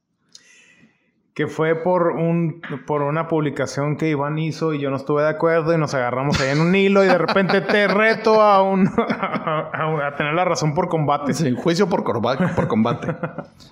que 1.34 1.48
fue 1.48 1.74
por 1.74 2.12
un 2.12 2.62
por 2.86 3.02
una 3.02 3.26
publicación 3.26 3.96
que 3.96 4.08
Iván 4.08 4.38
hizo 4.38 4.72
y 4.72 4.80
yo 4.80 4.90
no 4.90 4.96
estuve 4.96 5.22
de 5.24 5.30
acuerdo 5.30 5.74
y 5.74 5.78
nos 5.78 5.92
agarramos 5.92 6.40
ahí 6.40 6.50
en 6.50 6.60
un 6.60 6.74
hilo 6.74 7.02
y 7.02 7.08
de 7.08 7.18
repente 7.18 7.60
te 7.60 7.88
reto 7.88 8.40
a 8.42 8.62
un 8.62 8.88
a, 8.88 10.14
tener 10.16 10.34
la 10.34 10.44
razón 10.44 10.74
por 10.74 10.88
combate. 10.88 11.34
Sí, 11.34 11.52
juicio 11.56 11.88
por, 11.88 12.04
por 12.04 12.68
combate. 12.68 13.16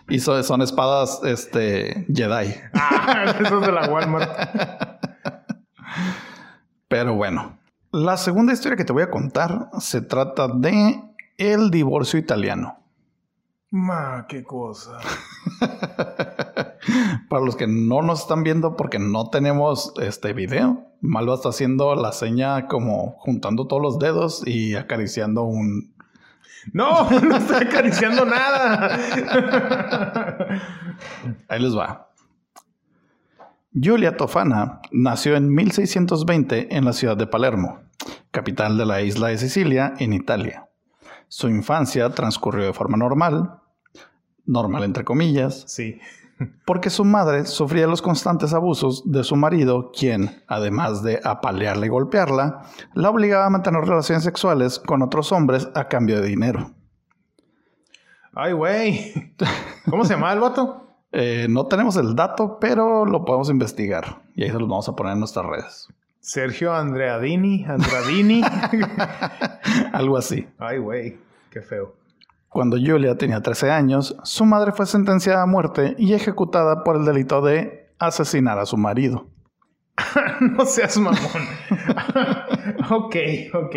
y 0.09 0.18
son 0.18 0.61
espadas 0.61 1.20
este 1.25 2.05
Jedi. 2.12 2.55
Ah, 3.05 3.35
eso 3.40 3.61
es 3.61 3.66
de 3.66 3.72
la 3.72 3.88
Walmart. 3.88 4.31
Pero 6.88 7.14
bueno, 7.14 7.59
La 7.90 8.16
segunda 8.16 8.53
historia 8.53 8.77
que 8.77 8.85
te 8.85 8.92
voy 8.92 9.03
a 9.03 9.11
contar 9.11 9.70
se 9.81 10.03
trata 10.03 10.48
de 10.48 11.03
el 11.37 11.70
divorcio 11.70 12.18
italiano. 12.18 12.79
Ma, 13.70 14.27
qué 14.29 14.44
cosa. 14.44 14.98
Para 17.29 17.45
los 17.45 17.57
que 17.57 17.66
no 17.66 18.03
nos 18.03 18.23
están 18.23 18.42
viendo 18.42 18.77
porque 18.77 18.99
no 18.99 19.31
tenemos 19.31 19.92
este 20.01 20.33
video, 20.33 20.87
Malva 21.01 21.35
está 21.35 21.51
haciendo 21.51 21.95
la 21.95 22.12
seña 22.12 22.66
como 22.66 23.16
juntando 23.18 23.66
todos 23.66 23.83
los 23.83 23.99
dedos 23.99 24.47
y 24.47 24.75
acariciando 24.75 25.42
un. 25.42 25.95
No, 26.73 27.11
no 27.23 27.37
está 27.37 27.59
acariciando 27.59 28.25
nada. 28.25 28.99
Ahí 31.49 31.61
les 31.61 31.77
va. 31.77 32.09
Giulia 33.73 34.16
Tofana 34.16 34.81
nació 34.90 35.35
en 35.35 35.53
1620 35.53 36.77
en 36.77 36.85
la 36.85 36.92
ciudad 36.92 37.16
de 37.16 37.27
Palermo, 37.27 37.81
capital 38.31 38.77
de 38.77 38.85
la 38.85 39.01
isla 39.01 39.29
de 39.29 39.38
Sicilia, 39.38 39.95
en 39.99 40.12
Italia. 40.12 40.68
Su 41.29 41.49
infancia 41.49 42.11
transcurrió 42.11 42.66
de 42.66 42.75
forma 42.75 42.99
normal, 42.99 43.59
normal 44.45 44.85
entre 44.85 45.05
comillas. 45.05 45.64
Sí. 45.66 45.99
Porque 46.64 46.90
su 46.90 47.05
madre 47.05 47.46
sufría 47.46 47.87
los 47.87 48.02
constantes 48.02 48.55
abusos 48.55 49.02
de 49.11 49.24
su 49.24 49.37
marido, 49.37 49.90
quien, 49.92 50.42
además 50.46 51.02
de 51.02 51.20
apalearla 51.22 51.87
y 51.87 51.88
golpearla, 51.88 52.62
la 52.94 53.11
obligaba 53.11 53.46
a 53.46 53.50
mantener 53.50 53.83
relaciones 53.83 54.24
sexuales 54.24 54.78
con 54.78 55.02
otros 55.02 55.33
hombres 55.33 55.68
a 55.74 55.88
cambio 55.88 56.20
de 56.20 56.28
dinero. 56.28 56.70
Ay, 58.35 58.52
güey. 58.52 59.35
¿Cómo 59.88 60.05
se 60.05 60.14
llama 60.14 60.33
el 60.33 60.40
vato? 60.40 60.78
Eh, 61.14 61.46
no 61.50 61.66
tenemos 61.66 61.96
el 61.98 62.16
dato, 62.16 62.57
pero 62.59 63.05
lo 63.05 63.26
podemos 63.26 63.50
investigar. 63.50 64.22
Y 64.35 64.44
ahí 64.44 64.50
se 64.50 64.59
los 64.59 64.66
vamos 64.66 64.88
a 64.88 64.96
poner 64.96 65.12
en 65.12 65.18
nuestras 65.18 65.44
redes. 65.44 65.88
Sergio 66.20 66.72
Andreadini, 66.72 67.66
Andradini. 67.66 68.40
Algo 69.92 70.16
así. 70.16 70.48
Ay, 70.59 70.78
güey. 70.78 71.18
Qué 71.50 71.61
feo. 71.61 71.94
Cuando 72.53 72.77
Julia 72.77 73.17
tenía 73.17 73.41
13 73.41 73.71
años, 73.71 74.15
su 74.25 74.45
madre 74.45 74.73
fue 74.73 74.85
sentenciada 74.85 75.43
a 75.43 75.47
muerte 75.47 75.95
y 75.97 76.12
ejecutada 76.12 76.85
por 76.85 76.97
el 76.97 77.07
delito 77.07 77.41
de 77.41 77.95
asesinar 77.99 78.59
a 78.59 78.67
su 78.67 78.77
marido. 78.77 79.27
no 80.41 80.67
seas 80.67 80.99
mamón. 80.99 81.19
ok, 82.91 83.17
ok. 83.55 83.77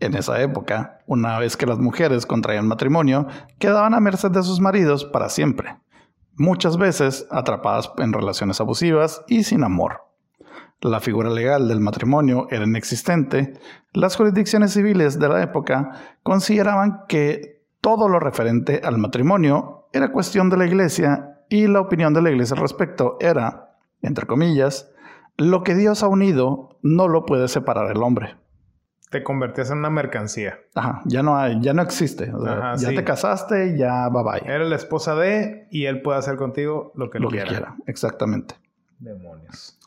En 0.00 0.14
esa 0.14 0.40
época, 0.40 1.00
una 1.06 1.38
vez 1.38 1.58
que 1.58 1.66
las 1.66 1.78
mujeres 1.78 2.24
contraían 2.24 2.66
matrimonio, 2.66 3.26
quedaban 3.58 3.92
a 3.92 4.00
merced 4.00 4.30
de 4.30 4.42
sus 4.42 4.60
maridos 4.60 5.04
para 5.04 5.28
siempre, 5.28 5.76
muchas 6.36 6.78
veces 6.78 7.26
atrapadas 7.30 7.92
en 7.98 8.14
relaciones 8.14 8.62
abusivas 8.62 9.22
y 9.28 9.44
sin 9.44 9.62
amor. 9.62 10.04
La 10.80 11.00
figura 11.00 11.28
legal 11.28 11.68
del 11.68 11.80
matrimonio 11.80 12.46
era 12.50 12.64
inexistente, 12.64 13.60
las 13.92 14.16
jurisdicciones 14.16 14.72
civiles 14.72 15.18
de 15.18 15.28
la 15.28 15.42
época 15.42 15.90
consideraban 16.22 17.00
que 17.08 17.57
todo 17.88 18.06
lo 18.06 18.20
referente 18.20 18.82
al 18.84 18.98
matrimonio 18.98 19.88
era 19.94 20.12
cuestión 20.12 20.50
de 20.50 20.58
la 20.58 20.66
iglesia 20.66 21.40
y 21.48 21.68
la 21.68 21.80
opinión 21.80 22.12
de 22.12 22.20
la 22.20 22.30
iglesia 22.30 22.54
al 22.54 22.60
respecto 22.60 23.16
era, 23.18 23.78
entre 24.02 24.26
comillas, 24.26 24.92
lo 25.38 25.62
que 25.62 25.74
Dios 25.74 26.02
ha 26.02 26.08
unido 26.08 26.78
no 26.82 27.08
lo 27.08 27.24
puede 27.24 27.48
separar 27.48 27.90
el 27.90 28.02
hombre. 28.02 28.36
Te 29.10 29.22
convertías 29.22 29.70
en 29.70 29.78
una 29.78 29.88
mercancía. 29.88 30.58
Ajá, 30.74 31.00
ya 31.06 31.22
no 31.22 31.38
hay, 31.38 31.62
ya 31.62 31.72
no 31.72 31.80
existe. 31.80 32.30
ya 32.76 32.88
te 32.90 33.04
casaste, 33.04 33.78
ya 33.78 34.10
bye 34.10 34.22
bye. 34.22 34.54
Era 34.54 34.64
la 34.64 34.76
esposa 34.76 35.14
de 35.14 35.66
y 35.70 35.86
él 35.86 36.02
puede 36.02 36.18
hacer 36.18 36.36
contigo 36.36 36.92
lo 36.94 37.08
que 37.08 37.20
lo 37.20 37.30
quiera. 37.30 37.48
quiera. 37.48 37.76
Exactamente. 37.86 38.56
Demonios. 38.98 39.78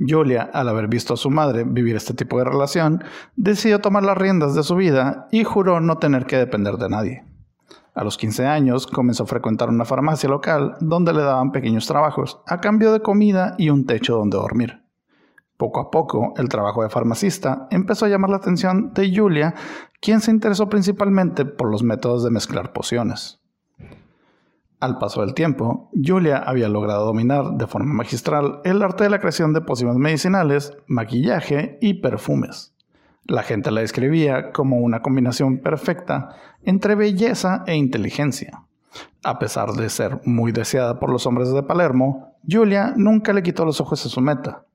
Julia, 0.00 0.50
al 0.52 0.68
haber 0.68 0.88
visto 0.88 1.14
a 1.14 1.16
su 1.16 1.30
madre 1.30 1.62
vivir 1.62 1.94
este 1.94 2.14
tipo 2.14 2.36
de 2.38 2.46
relación, 2.46 3.04
decidió 3.36 3.78
tomar 3.78 4.02
las 4.02 4.18
riendas 4.18 4.56
de 4.56 4.64
su 4.64 4.74
vida 4.74 5.28
y 5.30 5.44
juró 5.44 5.78
no 5.78 5.98
tener 5.98 6.26
que 6.26 6.36
depender 6.36 6.78
de 6.78 6.88
nadie. 6.88 7.33
A 7.94 8.02
los 8.02 8.18
15 8.18 8.46
años 8.46 8.88
comenzó 8.88 9.22
a 9.22 9.26
frecuentar 9.26 9.68
una 9.68 9.84
farmacia 9.84 10.28
local 10.28 10.76
donde 10.80 11.12
le 11.12 11.22
daban 11.22 11.52
pequeños 11.52 11.86
trabajos 11.86 12.40
a 12.46 12.60
cambio 12.60 12.92
de 12.92 13.00
comida 13.00 13.54
y 13.56 13.70
un 13.70 13.86
techo 13.86 14.16
donde 14.16 14.36
dormir. 14.36 14.82
Poco 15.56 15.78
a 15.78 15.90
poco, 15.92 16.34
el 16.36 16.48
trabajo 16.48 16.82
de 16.82 16.90
farmacista 16.90 17.68
empezó 17.70 18.06
a 18.06 18.08
llamar 18.08 18.30
la 18.30 18.38
atención 18.38 18.92
de 18.92 19.14
Julia, 19.16 19.54
quien 20.00 20.20
se 20.20 20.32
interesó 20.32 20.68
principalmente 20.68 21.44
por 21.44 21.70
los 21.70 21.84
métodos 21.84 22.24
de 22.24 22.30
mezclar 22.30 22.72
pociones. 22.72 23.40
Al 24.80 24.98
paso 24.98 25.20
del 25.20 25.32
tiempo, 25.32 25.88
Julia 25.94 26.38
había 26.38 26.68
logrado 26.68 27.06
dominar 27.06 27.52
de 27.52 27.68
forma 27.68 27.94
magistral 27.94 28.60
el 28.64 28.82
arte 28.82 29.04
de 29.04 29.10
la 29.10 29.20
creación 29.20 29.52
de 29.52 29.60
pociones 29.60 29.96
medicinales, 29.96 30.76
maquillaje 30.88 31.78
y 31.80 31.94
perfumes. 32.02 32.73
La 33.26 33.42
gente 33.42 33.70
la 33.70 33.80
describía 33.80 34.52
como 34.52 34.76
una 34.78 35.00
combinación 35.00 35.58
perfecta 35.58 36.36
entre 36.62 36.94
belleza 36.94 37.64
e 37.66 37.74
inteligencia. 37.74 38.64
A 39.22 39.38
pesar 39.38 39.72
de 39.72 39.88
ser 39.88 40.20
muy 40.24 40.52
deseada 40.52 41.00
por 41.00 41.10
los 41.10 41.26
hombres 41.26 41.50
de 41.52 41.62
Palermo, 41.62 42.36
Julia 42.48 42.92
nunca 42.96 43.32
le 43.32 43.42
quitó 43.42 43.64
los 43.64 43.80
ojos 43.80 44.04
a 44.04 44.08
su 44.08 44.20
meta. 44.20 44.66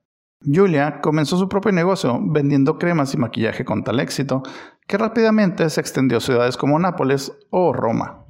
Julia 0.44 1.00
comenzó 1.00 1.36
su 1.36 1.48
propio 1.48 1.70
negocio 1.70 2.18
vendiendo 2.20 2.78
cremas 2.78 3.14
y 3.14 3.18
maquillaje 3.18 3.64
con 3.64 3.84
tal 3.84 4.00
éxito 4.00 4.42
que 4.86 4.98
rápidamente 4.98 5.68
se 5.70 5.80
extendió 5.80 6.18
a 6.18 6.22
ciudades 6.22 6.56
como 6.56 6.78
Nápoles 6.78 7.32
o 7.50 7.72
Roma. 7.72 8.24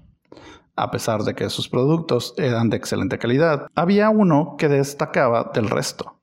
A 0.77 0.91
pesar 0.91 1.23
de 1.23 1.35
que 1.35 1.49
sus 1.51 1.69
productos 1.69 2.35
eran 2.37 2.69
de 2.69 2.77
excelente 2.77 3.19
calidad, 3.19 3.67
había 3.75 4.11
uno 4.11 4.57
que 4.59 4.69
destacaba 4.69 5.51
del 5.55 5.71
resto. 5.71 6.21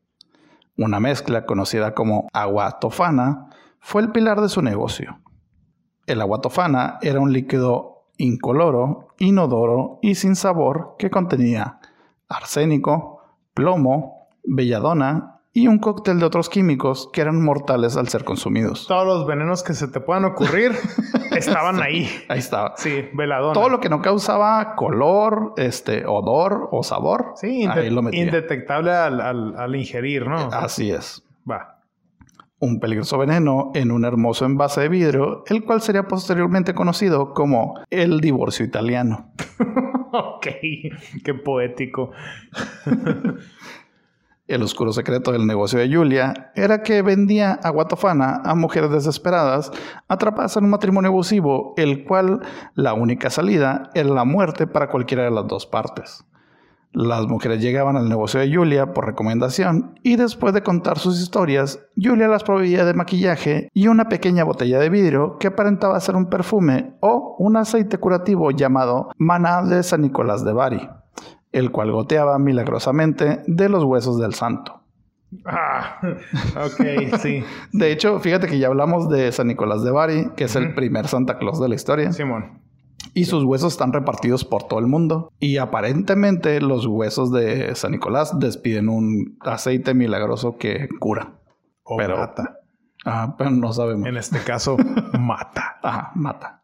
Una 0.78 1.00
mezcla 1.00 1.46
conocida 1.46 1.94
como 1.94 2.28
agua 2.34 2.80
tofana 2.80 3.50
fue 3.88 4.02
el 4.02 4.12
pilar 4.12 4.42
de 4.42 4.50
su 4.50 4.62
negocio. 4.62 5.22
El 6.08 6.20
agua 6.20 6.42
tofana 6.42 6.98
era 7.02 7.22
un 7.22 7.32
líquido 7.32 8.10
incoloro, 8.18 9.08
inodoro 9.18 10.00
y 10.02 10.16
sin 10.16 10.36
sabor 10.36 10.96
que 11.00 11.10
contenía 11.10 11.80
arsénico, 12.28 13.22
plomo, 13.54 14.28
belladona 14.44 15.40
y 15.54 15.70
un 15.70 15.80
cóctel 15.80 16.20
de 16.20 16.26
otros 16.26 16.50
químicos 16.50 17.10
que 17.14 17.22
eran 17.22 17.42
mortales 17.42 17.96
al 17.96 18.10
ser 18.10 18.26
consumidos. 18.26 18.88
Todos 18.88 19.08
los 19.08 19.26
venenos 19.26 19.64
que 19.64 19.74
se 19.74 19.88
te 19.88 20.02
puedan 20.02 20.26
ocurrir 20.26 20.74
estaban 21.32 21.82
ahí. 21.82 22.10
Ahí 22.28 22.40
estaba. 22.40 22.74
Sí, 22.76 23.08
veladona. 23.14 23.54
Todo 23.54 23.70
lo 23.70 23.80
que 23.80 23.88
no 23.88 24.02
causaba 24.02 24.76
color, 24.76 25.54
este, 25.56 26.06
odor 26.06 26.68
o 26.74 26.84
sabor. 26.84 27.36
Sí, 27.38 27.66
indetectable 28.12 28.92
al, 28.92 29.22
al 29.56 29.76
ingerir, 29.78 30.28
¿no? 30.28 30.50
Así 30.52 30.92
es. 30.92 31.24
Va 31.50 31.77
un 32.60 32.80
peligroso 32.80 33.18
veneno 33.18 33.72
en 33.76 33.92
un 33.92 34.06
hermoso 34.06 34.46
envase 34.46 34.82
de 34.82 34.90
vidrio, 34.90 35.44
el 35.48 35.64
cual 35.64 35.82
sería 35.82 36.08
posteriormente 36.08 36.74
conocido 36.74 37.34
como 37.34 37.76
el 37.90 38.20
divorcio 38.20 38.66
italiano. 38.66 39.32
ok, 40.12 40.48
qué 41.24 41.34
poético. 41.34 42.12
El 44.48 44.64
oscuro 44.64 44.94
secreto 44.94 45.34
del 45.34 45.46
negocio 45.46 45.78
de 45.78 45.94
Julia 45.94 46.52
era 46.56 46.82
que 46.82 47.02
vendía 47.02 47.52
agua 47.64 47.90
tofana 47.90 48.42
a 48.46 48.56
mujeres 48.56 48.92
desesperadas 48.92 49.74
atrapadas 50.08 50.56
en 50.56 50.64
un 50.64 50.70
matrimonio 50.70 51.10
abusivo, 51.10 51.74
el 51.76 52.06
cual 52.06 52.40
la 52.74 52.94
única 52.94 53.30
salida 53.30 53.90
era 53.94 54.08
la 54.08 54.24
muerte 54.24 54.66
para 54.66 54.90
cualquiera 54.90 55.26
de 55.26 55.32
las 55.32 55.48
dos 55.48 55.66
partes. 55.66 56.24
Las 56.94 57.28
mujeres 57.28 57.62
llegaban 57.62 57.96
al 57.96 58.10
negocio 58.10 58.40
de 58.40 58.54
Julia 58.54 58.94
por 58.94 59.06
recomendación 59.06 60.00
y 60.04 60.16
después 60.16 60.54
de 60.54 60.64
contar 60.64 60.98
sus 60.98 61.22
historias, 61.22 61.80
Julia 61.96 62.28
las 62.28 62.44
proveía 62.44 62.86
de 62.86 62.94
maquillaje 62.94 63.70
y 63.74 63.88
una 63.88 64.10
pequeña 64.10 64.44
botella 64.44 64.80
de 64.80 64.90
vidrio 64.90 65.38
que 65.38 65.48
aparentaba 65.48 66.00
ser 66.00 66.16
un 66.16 66.28
perfume 66.28 66.96
o 67.02 67.36
un 67.40 67.58
aceite 67.58 67.98
curativo 67.98 68.52
llamado 68.52 69.10
maná 69.18 69.62
de 69.64 69.84
San 69.84 70.02
Nicolás 70.02 70.44
de 70.44 70.54
Bari, 70.54 70.90
el 71.52 71.72
cual 71.72 71.92
goteaba 71.92 72.40
milagrosamente 72.40 73.44
de 73.46 73.70
los 73.70 73.84
huesos 73.84 74.20
del 74.20 74.34
santo. 74.34 74.82
Ah, 75.46 76.00
ok, 76.66 77.18
sí. 77.20 77.44
de 77.74 77.92
hecho, 77.92 78.20
fíjate 78.20 78.48
que 78.48 78.60
ya 78.60 78.68
hablamos 78.68 79.10
de 79.10 79.32
San 79.32 79.48
Nicolás 79.48 79.84
de 79.84 79.92
Bari, 79.92 80.30
que 80.36 80.46
es 80.46 80.56
el 80.56 80.74
primer 80.74 81.08
Santa 81.08 81.38
Claus 81.38 81.60
de 81.60 81.68
la 81.68 81.76
historia. 81.76 82.12
Simón. 82.14 82.62
Y 83.14 83.26
sus 83.26 83.44
huesos 83.44 83.74
están 83.74 83.94
repartidos 83.94 84.46
por 84.46 84.64
todo 84.64 84.80
el 84.80 84.88
mundo. 84.88 85.32
Y 85.40 85.58
aparentemente 85.58 86.62
los 86.62 86.86
huesos 86.86 87.32
de 87.32 87.74
San 87.76 87.92
Nicolás 87.92 88.40
despiden 88.40 88.90
un 88.90 89.38
aceite 89.42 89.94
milagroso 89.94 90.58
que 90.58 90.88
cura. 91.00 91.34
O 91.84 91.98
pero, 91.98 92.18
mata. 92.18 92.60
Ah, 93.06 93.36
pero 93.38 93.52
no 93.52 93.72
sabemos. 93.74 94.08
En 94.08 94.18
este 94.18 94.40
caso, 94.40 94.78
mata. 95.20 95.78
Ajá, 95.82 96.12
mata. 96.16 96.64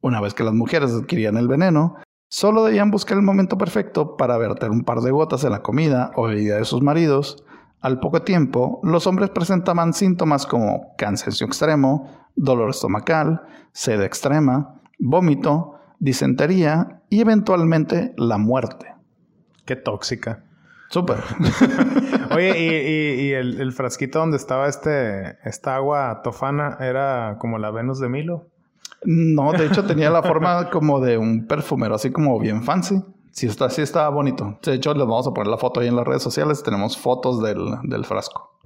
Una 0.00 0.20
vez 0.20 0.34
que 0.34 0.44
las 0.44 0.54
mujeres 0.54 0.92
adquirían 0.92 1.36
el 1.36 1.48
veneno, 1.48 1.96
solo 2.28 2.64
debían 2.64 2.90
buscar 2.90 3.16
el 3.16 3.22
momento 3.22 3.56
perfecto 3.58 4.16
para 4.16 4.36
verter 4.38 4.70
un 4.70 4.84
par 4.84 5.00
de 5.00 5.10
gotas 5.10 5.44
en 5.44 5.50
la 5.50 5.62
comida 5.62 6.12
o 6.16 6.24
bebida 6.24 6.56
de 6.56 6.64
sus 6.64 6.82
maridos. 6.82 7.44
Al 7.80 8.00
poco 8.00 8.22
tiempo, 8.22 8.80
los 8.82 9.06
hombres 9.06 9.30
presentaban 9.30 9.92
síntomas 9.92 10.46
como 10.46 10.94
cansancio 10.96 11.46
extremo, 11.46 12.10
dolor 12.34 12.70
estomacal, 12.70 13.42
sed 13.72 14.02
extrema, 14.02 14.80
vómito, 14.98 15.74
disentería 15.98 17.02
y 17.08 17.20
eventualmente 17.20 18.14
la 18.16 18.38
muerte. 18.38 18.94
Qué 19.64 19.76
tóxica. 19.76 20.44
Súper. 20.88 21.18
Oye, 22.34 22.58
¿y, 22.58 23.26
y, 23.26 23.32
el, 23.32 23.60
el, 23.60 23.72
frasquito 23.72 24.20
donde 24.20 24.36
estaba 24.36 24.68
este, 24.68 25.36
esta 25.48 25.74
agua 25.76 26.20
tofana 26.22 26.78
era 26.80 27.38
como 27.40 27.58
la 27.58 27.70
Venus 27.70 27.98
de 27.98 28.08
Milo? 28.08 28.46
No, 29.04 29.52
de 29.52 29.66
hecho 29.66 29.84
tenía 29.84 30.10
la 30.10 30.22
forma 30.22 30.70
como 30.70 31.00
de 31.00 31.18
un 31.18 31.46
perfumero, 31.46 31.94
así 31.96 32.10
como 32.10 32.38
bien 32.38 32.62
fancy. 32.62 33.02
Sí, 33.32 33.46
está, 33.46 33.68
sí 33.68 33.82
estaba 33.82 34.08
bonito. 34.08 34.58
De 34.62 34.74
hecho, 34.74 34.94
les 34.94 35.06
vamos 35.06 35.26
a 35.26 35.32
poner 35.32 35.48
la 35.48 35.58
foto 35.58 35.80
ahí 35.80 35.88
en 35.88 35.96
las 35.96 36.06
redes 36.06 36.22
sociales. 36.22 36.62
Tenemos 36.62 36.96
fotos 36.96 37.42
del, 37.42 37.58
del 37.82 38.04
frasco. 38.04 38.58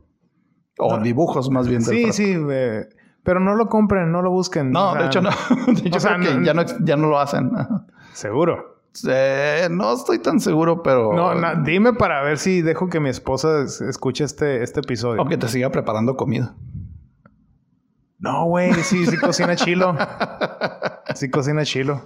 O 0.78 0.94
ah. 0.94 1.00
dibujos 1.00 1.50
más 1.50 1.66
bien 1.66 1.82
del 1.82 1.96
sí, 1.96 2.02
frasco. 2.02 2.16
Sí, 2.16 2.34
sí. 2.34 2.96
Pero 3.22 3.40
no 3.40 3.54
lo 3.54 3.68
compren, 3.68 4.10
no 4.12 4.22
lo 4.22 4.30
busquen. 4.30 4.70
No, 4.70 4.94
de 4.98 5.06
hecho 5.06 5.20
no. 5.20 5.30
De 5.66 5.88
hecho, 5.88 5.98
que 6.18 6.44
ya, 6.44 6.54
no, 6.54 6.64
ya 6.84 6.96
no 6.96 7.08
lo 7.08 7.18
hacen. 7.18 7.50
Seguro. 8.12 8.80
Eh, 9.08 9.68
no 9.70 9.92
estoy 9.92 10.18
tan 10.18 10.40
seguro, 10.40 10.82
pero. 10.82 11.12
No, 11.12 11.62
dime 11.62 11.92
para 11.92 12.22
ver 12.22 12.38
si 12.38 12.62
dejo 12.62 12.88
que 12.88 13.00
mi 13.00 13.08
esposa 13.08 13.62
escuche 13.62 14.24
este, 14.24 14.62
este 14.62 14.80
episodio. 14.80 15.22
O 15.22 15.26
que 15.26 15.36
te 15.36 15.48
siga 15.48 15.70
preparando 15.70 16.16
comida. 16.16 16.54
No, 18.18 18.44
güey, 18.46 18.74
sí, 18.74 19.06
sí 19.06 19.16
cocina 19.16 19.56
chilo. 19.56 19.96
Sí 21.16 21.28
cocina 21.28 21.64
chilo. 21.64 22.02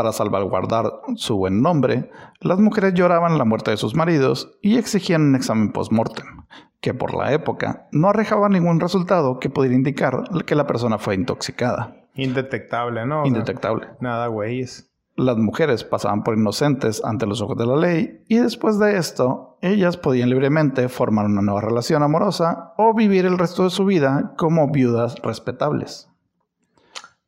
Para 0.00 0.12
salvaguardar 0.12 0.92
su 1.16 1.36
buen 1.36 1.60
nombre, 1.60 2.10
las 2.40 2.58
mujeres 2.58 2.94
lloraban 2.94 3.36
la 3.36 3.44
muerte 3.44 3.70
de 3.70 3.76
sus 3.76 3.94
maridos 3.94 4.56
y 4.62 4.78
exigían 4.78 5.20
un 5.20 5.34
examen 5.36 5.72
post-mortem, 5.72 6.46
que 6.80 6.94
por 6.94 7.12
la 7.12 7.34
época 7.34 7.86
no 7.92 8.08
arrojaba 8.08 8.48
ningún 8.48 8.80
resultado 8.80 9.38
que 9.38 9.50
pudiera 9.50 9.74
indicar 9.74 10.22
que 10.46 10.54
la 10.54 10.66
persona 10.66 10.96
fue 10.96 11.16
intoxicada. 11.16 11.96
Indetectable, 12.14 13.04
¿no? 13.04 13.26
Indetectable. 13.26 13.88
nada, 14.00 14.28
güeyes 14.28 14.90
las 15.16 15.36
mujeres 15.36 15.84
pasaban 15.84 16.22
por 16.22 16.38
inocentes 16.38 17.04
ante 17.04 17.26
los 17.26 17.42
ojos 17.42 17.58
de 17.58 17.66
la 17.66 17.76
ley 17.76 18.24
y 18.26 18.38
después 18.38 18.78
de 18.78 18.96
esto, 18.96 19.58
ellas 19.60 19.98
podían 19.98 20.30
libremente 20.30 20.88
formar 20.88 21.26
una 21.26 21.42
nueva 21.42 21.60
relación 21.60 22.02
amorosa 22.02 22.72
o 22.78 22.94
vivir 22.94 23.26
el 23.26 23.36
resto 23.36 23.64
de 23.64 23.70
su 23.70 23.84
vida 23.84 24.32
como 24.38 24.70
viudas 24.70 25.16
respetables. 25.22 26.08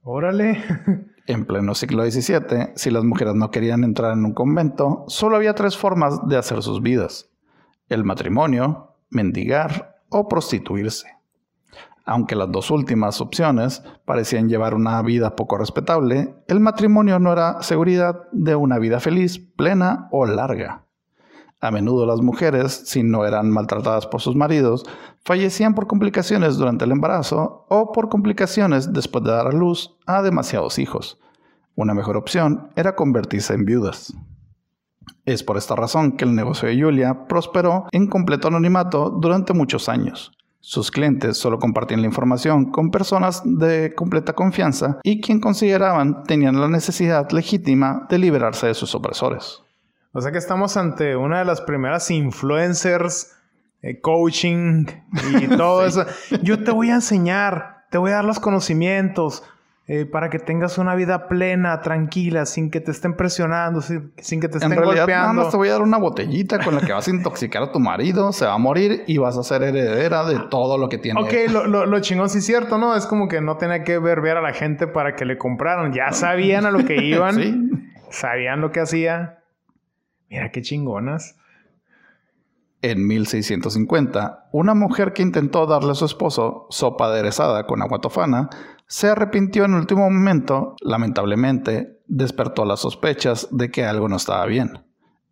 Órale. 0.00 0.64
En 1.26 1.44
pleno 1.44 1.74
siglo 1.74 2.04
XVII, 2.04 2.72
si 2.74 2.90
las 2.90 3.04
mujeres 3.04 3.34
no 3.34 3.50
querían 3.50 3.84
entrar 3.84 4.12
en 4.12 4.24
un 4.24 4.34
convento, 4.34 5.04
solo 5.08 5.36
había 5.36 5.54
tres 5.54 5.76
formas 5.76 6.26
de 6.26 6.36
hacer 6.36 6.62
sus 6.62 6.82
vidas. 6.82 7.30
El 7.88 8.04
matrimonio, 8.04 8.96
mendigar 9.10 9.96
o 10.08 10.28
prostituirse 10.28 11.22
aunque 12.04 12.36
las 12.36 12.50
dos 12.50 12.70
últimas 12.70 13.20
opciones 13.20 13.82
parecían 14.04 14.48
llevar 14.48 14.74
una 14.74 15.00
vida 15.02 15.36
poco 15.36 15.58
respetable, 15.58 16.34
el 16.48 16.60
matrimonio 16.60 17.18
no 17.18 17.32
era 17.32 17.62
seguridad 17.62 18.24
de 18.32 18.54
una 18.54 18.78
vida 18.78 19.00
feliz, 19.00 19.38
plena 19.38 20.08
o 20.10 20.26
larga. 20.26 20.84
A 21.62 21.70
menudo 21.70 22.06
las 22.06 22.20
mujeres, 22.20 22.72
si 22.86 23.04
no 23.04 23.24
eran 23.24 23.48
maltratadas 23.48 24.08
por 24.08 24.20
sus 24.20 24.34
maridos, 24.34 24.84
fallecían 25.24 25.76
por 25.76 25.86
complicaciones 25.86 26.56
durante 26.56 26.84
el 26.84 26.90
embarazo 26.90 27.66
o 27.68 27.92
por 27.92 28.08
complicaciones 28.08 28.92
después 28.92 29.22
de 29.22 29.30
dar 29.30 29.46
a 29.46 29.52
luz 29.52 29.96
a 30.04 30.22
demasiados 30.22 30.80
hijos. 30.80 31.20
Una 31.76 31.94
mejor 31.94 32.16
opción 32.16 32.72
era 32.74 32.96
convertirse 32.96 33.54
en 33.54 33.64
viudas. 33.64 34.12
Es 35.24 35.44
por 35.44 35.56
esta 35.56 35.76
razón 35.76 36.16
que 36.16 36.24
el 36.24 36.34
negocio 36.34 36.68
de 36.68 36.82
Julia 36.82 37.28
prosperó 37.28 37.86
en 37.92 38.08
completo 38.08 38.48
anonimato 38.48 39.10
durante 39.10 39.52
muchos 39.52 39.88
años. 39.88 40.32
Sus 40.58 40.90
clientes 40.90 41.36
solo 41.36 41.60
compartían 41.60 42.00
la 42.00 42.08
información 42.08 42.72
con 42.72 42.90
personas 42.90 43.40
de 43.44 43.94
completa 43.94 44.32
confianza 44.32 44.98
y 45.04 45.20
quien 45.20 45.38
consideraban 45.38 46.24
tenían 46.24 46.60
la 46.60 46.66
necesidad 46.66 47.30
legítima 47.30 48.08
de 48.10 48.18
liberarse 48.18 48.66
de 48.66 48.74
sus 48.74 48.96
opresores. 48.96 49.61
O 50.12 50.20
sea 50.20 50.32
que 50.32 50.38
estamos 50.38 50.76
ante 50.76 51.16
una 51.16 51.38
de 51.38 51.44
las 51.44 51.60
primeras 51.60 52.10
influencers, 52.10 53.34
eh, 53.80 54.00
coaching 54.00 54.86
y 55.40 55.46
todo 55.56 55.84
eso. 55.84 56.04
Yo 56.42 56.62
te 56.62 56.70
voy 56.70 56.90
a 56.90 56.94
enseñar, 56.94 57.84
te 57.90 57.98
voy 57.98 58.10
a 58.10 58.16
dar 58.16 58.24
los 58.24 58.38
conocimientos, 58.38 59.42
eh, 59.88 60.06
para 60.06 60.30
que 60.30 60.38
tengas 60.38 60.78
una 60.78 60.94
vida 60.94 61.26
plena, 61.26 61.80
tranquila, 61.80 62.46
sin 62.46 62.70
que 62.70 62.80
te 62.80 62.92
estén 62.92 63.16
presionando, 63.16 63.80
sin, 63.80 64.12
que 64.40 64.48
te 64.48 64.58
estén 64.58 64.70
en 64.70 64.78
realidad, 64.78 65.02
golpeando. 65.02 65.34
Nada 65.34 65.50
te 65.50 65.56
voy 65.56 65.68
a 65.68 65.72
dar 65.72 65.82
una 65.82 65.98
botellita 65.98 66.60
con 66.64 66.76
la 66.76 66.82
que 66.82 66.92
vas 66.92 67.08
a 67.08 67.10
intoxicar 67.10 67.64
a 67.64 67.72
tu 67.72 67.80
marido, 67.80 68.32
se 68.32 68.46
va 68.46 68.54
a 68.54 68.58
morir 68.58 69.02
y 69.08 69.18
vas 69.18 69.36
a 69.36 69.42
ser 69.42 69.64
heredera 69.64 70.24
de 70.24 70.38
todo 70.50 70.78
lo 70.78 70.88
que 70.88 70.98
tiene. 70.98 71.20
Ok, 71.20 71.50
lo, 71.50 71.84
lo, 71.84 72.00
chingón 72.00 72.30
sí 72.30 72.38
es 72.38 72.46
cierto, 72.46 72.78
¿no? 72.78 72.94
Es 72.94 73.06
como 73.06 73.26
que 73.26 73.40
no 73.40 73.56
tenía 73.56 73.82
que 73.82 73.98
verbear 73.98 74.36
a 74.36 74.40
la 74.40 74.52
gente 74.52 74.86
para 74.86 75.16
que 75.16 75.24
le 75.24 75.36
compraran. 75.36 75.92
Ya 75.92 76.12
sabían 76.12 76.64
a 76.64 76.70
lo 76.70 76.84
que 76.84 76.96
iban. 77.04 77.34
¿Sí? 77.34 77.60
Sabían 78.08 78.60
lo 78.60 78.70
que 78.70 78.80
hacía. 78.80 79.41
Mira 80.32 80.50
qué 80.50 80.62
chingonas. 80.62 81.36
En 82.80 83.06
1650, 83.06 84.48
una 84.50 84.72
mujer 84.72 85.12
que 85.12 85.20
intentó 85.20 85.66
darle 85.66 85.92
a 85.92 85.94
su 85.94 86.06
esposo 86.06 86.66
sopa 86.70 87.08
aderezada 87.08 87.66
con 87.66 87.82
agua 87.82 88.00
tofana 88.00 88.48
se 88.86 89.08
arrepintió 89.08 89.66
en 89.66 89.72
el 89.72 89.80
último 89.80 90.08
momento, 90.08 90.74
lamentablemente, 90.80 92.00
despertó 92.06 92.64
las 92.64 92.80
sospechas 92.80 93.48
de 93.50 93.70
que 93.70 93.84
algo 93.84 94.08
no 94.08 94.16
estaba 94.16 94.46
bien. 94.46 94.70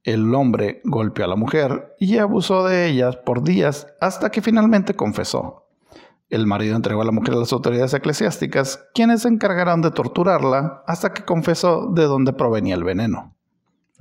El 0.04 0.34
hombre 0.34 0.82
golpeó 0.84 1.24
a 1.24 1.28
la 1.28 1.36
mujer 1.36 1.94
y 1.98 2.18
abusó 2.18 2.68
de 2.68 2.86
ella 2.86 3.24
por 3.24 3.42
días 3.42 3.86
hasta 4.02 4.30
que 4.30 4.42
finalmente 4.42 4.94
confesó. 4.94 5.66
El 6.28 6.46
marido 6.46 6.76
entregó 6.76 7.00
a 7.00 7.06
la 7.06 7.12
mujer 7.12 7.34
a 7.34 7.38
las 7.38 7.54
autoridades 7.54 7.94
eclesiásticas, 7.94 8.84
quienes 8.92 9.22
se 9.22 9.28
encargaron 9.28 9.80
de 9.80 9.92
torturarla 9.92 10.84
hasta 10.86 11.14
que 11.14 11.24
confesó 11.24 11.90
de 11.90 12.04
dónde 12.04 12.34
provenía 12.34 12.74
el 12.74 12.84
veneno. 12.84 13.39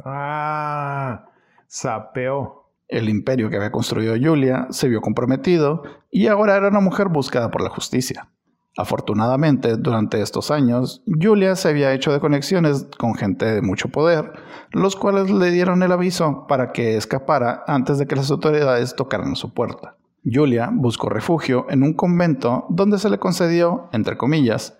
Ah, 0.05 1.29
sapeó. 1.67 2.71
El 2.87 3.07
imperio 3.07 3.49
que 3.49 3.57
había 3.57 3.71
construido 3.71 4.15
Julia 4.19 4.65
se 4.71 4.89
vio 4.89 4.99
comprometido 4.99 5.83
y 6.09 6.25
ahora 6.25 6.55
era 6.55 6.69
una 6.69 6.79
mujer 6.79 7.07
buscada 7.09 7.51
por 7.51 7.61
la 7.61 7.69
justicia. 7.69 8.29
Afortunadamente, 8.77 9.77
durante 9.77 10.21
estos 10.21 10.51
años, 10.51 11.03
Julia 11.05 11.55
se 11.55 11.69
había 11.69 11.93
hecho 11.93 12.13
de 12.13 12.19
conexiones 12.19 12.87
con 12.97 13.13
gente 13.13 13.45
de 13.45 13.61
mucho 13.61 13.89
poder, 13.89 14.31
los 14.71 14.95
cuales 14.95 15.29
le 15.29 15.51
dieron 15.51 15.83
el 15.83 15.91
aviso 15.91 16.45
para 16.47 16.71
que 16.71 16.95
escapara 16.95 17.63
antes 17.67 17.97
de 17.97 18.07
que 18.07 18.15
las 18.15 18.31
autoridades 18.31 18.95
tocaran 18.95 19.35
su 19.35 19.53
puerta. 19.53 19.97
Julia 20.23 20.69
buscó 20.73 21.09
refugio 21.09 21.65
en 21.69 21.83
un 21.83 21.93
convento 21.93 22.65
donde 22.69 22.99
se 22.99 23.09
le 23.09 23.19
concedió, 23.19 23.89
entre 23.91 24.17
comillas, 24.17 24.77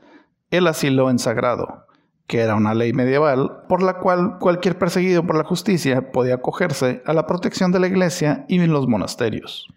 el 0.49 0.67
asilo 0.67 1.09
en 1.09 1.19
sagrado, 1.19 1.85
que 2.29 2.39
era 2.39 2.55
una 2.55 2.73
ley 2.73 2.93
medieval 2.93 3.63
por 3.67 3.83
la 3.83 3.95
cual 3.95 4.37
cualquier 4.39 4.77
perseguido 4.77 5.27
por 5.27 5.35
la 5.35 5.43
justicia 5.43 6.11
podía 6.13 6.35
acogerse 6.35 7.01
a 7.05 7.11
la 7.11 7.27
protección 7.27 7.73
de 7.73 7.81
la 7.81 7.87
iglesia 7.87 8.45
y 8.47 8.65
los 8.65 8.87
monasterios 8.87 9.67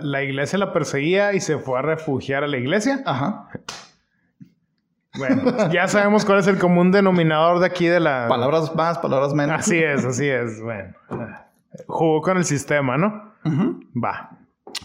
la 0.00 0.22
iglesia 0.22 0.58
la 0.58 0.72
perseguía 0.72 1.32
y 1.32 1.40
se 1.40 1.58
fue 1.58 1.78
a 1.78 1.82
refugiar 1.82 2.44
a 2.44 2.46
la 2.46 2.56
iglesia. 2.56 3.02
Ajá. 3.04 3.48
Bueno, 5.16 5.70
ya 5.72 5.86
sabemos 5.88 6.24
cuál 6.24 6.40
es 6.40 6.46
el 6.46 6.58
común 6.58 6.90
denominador 6.90 7.60
de 7.60 7.66
aquí 7.66 7.86
de 7.86 8.00
la... 8.00 8.26
Palabras 8.28 8.74
más, 8.74 8.98
palabras 8.98 9.32
menos. 9.34 9.60
Así 9.60 9.78
es, 9.78 10.04
así 10.04 10.28
es. 10.28 10.60
Bueno, 10.62 10.94
jugó 11.86 12.20
con 12.20 12.36
el 12.36 12.44
sistema, 12.44 12.96
¿no? 12.96 13.32
Va. 13.94 14.38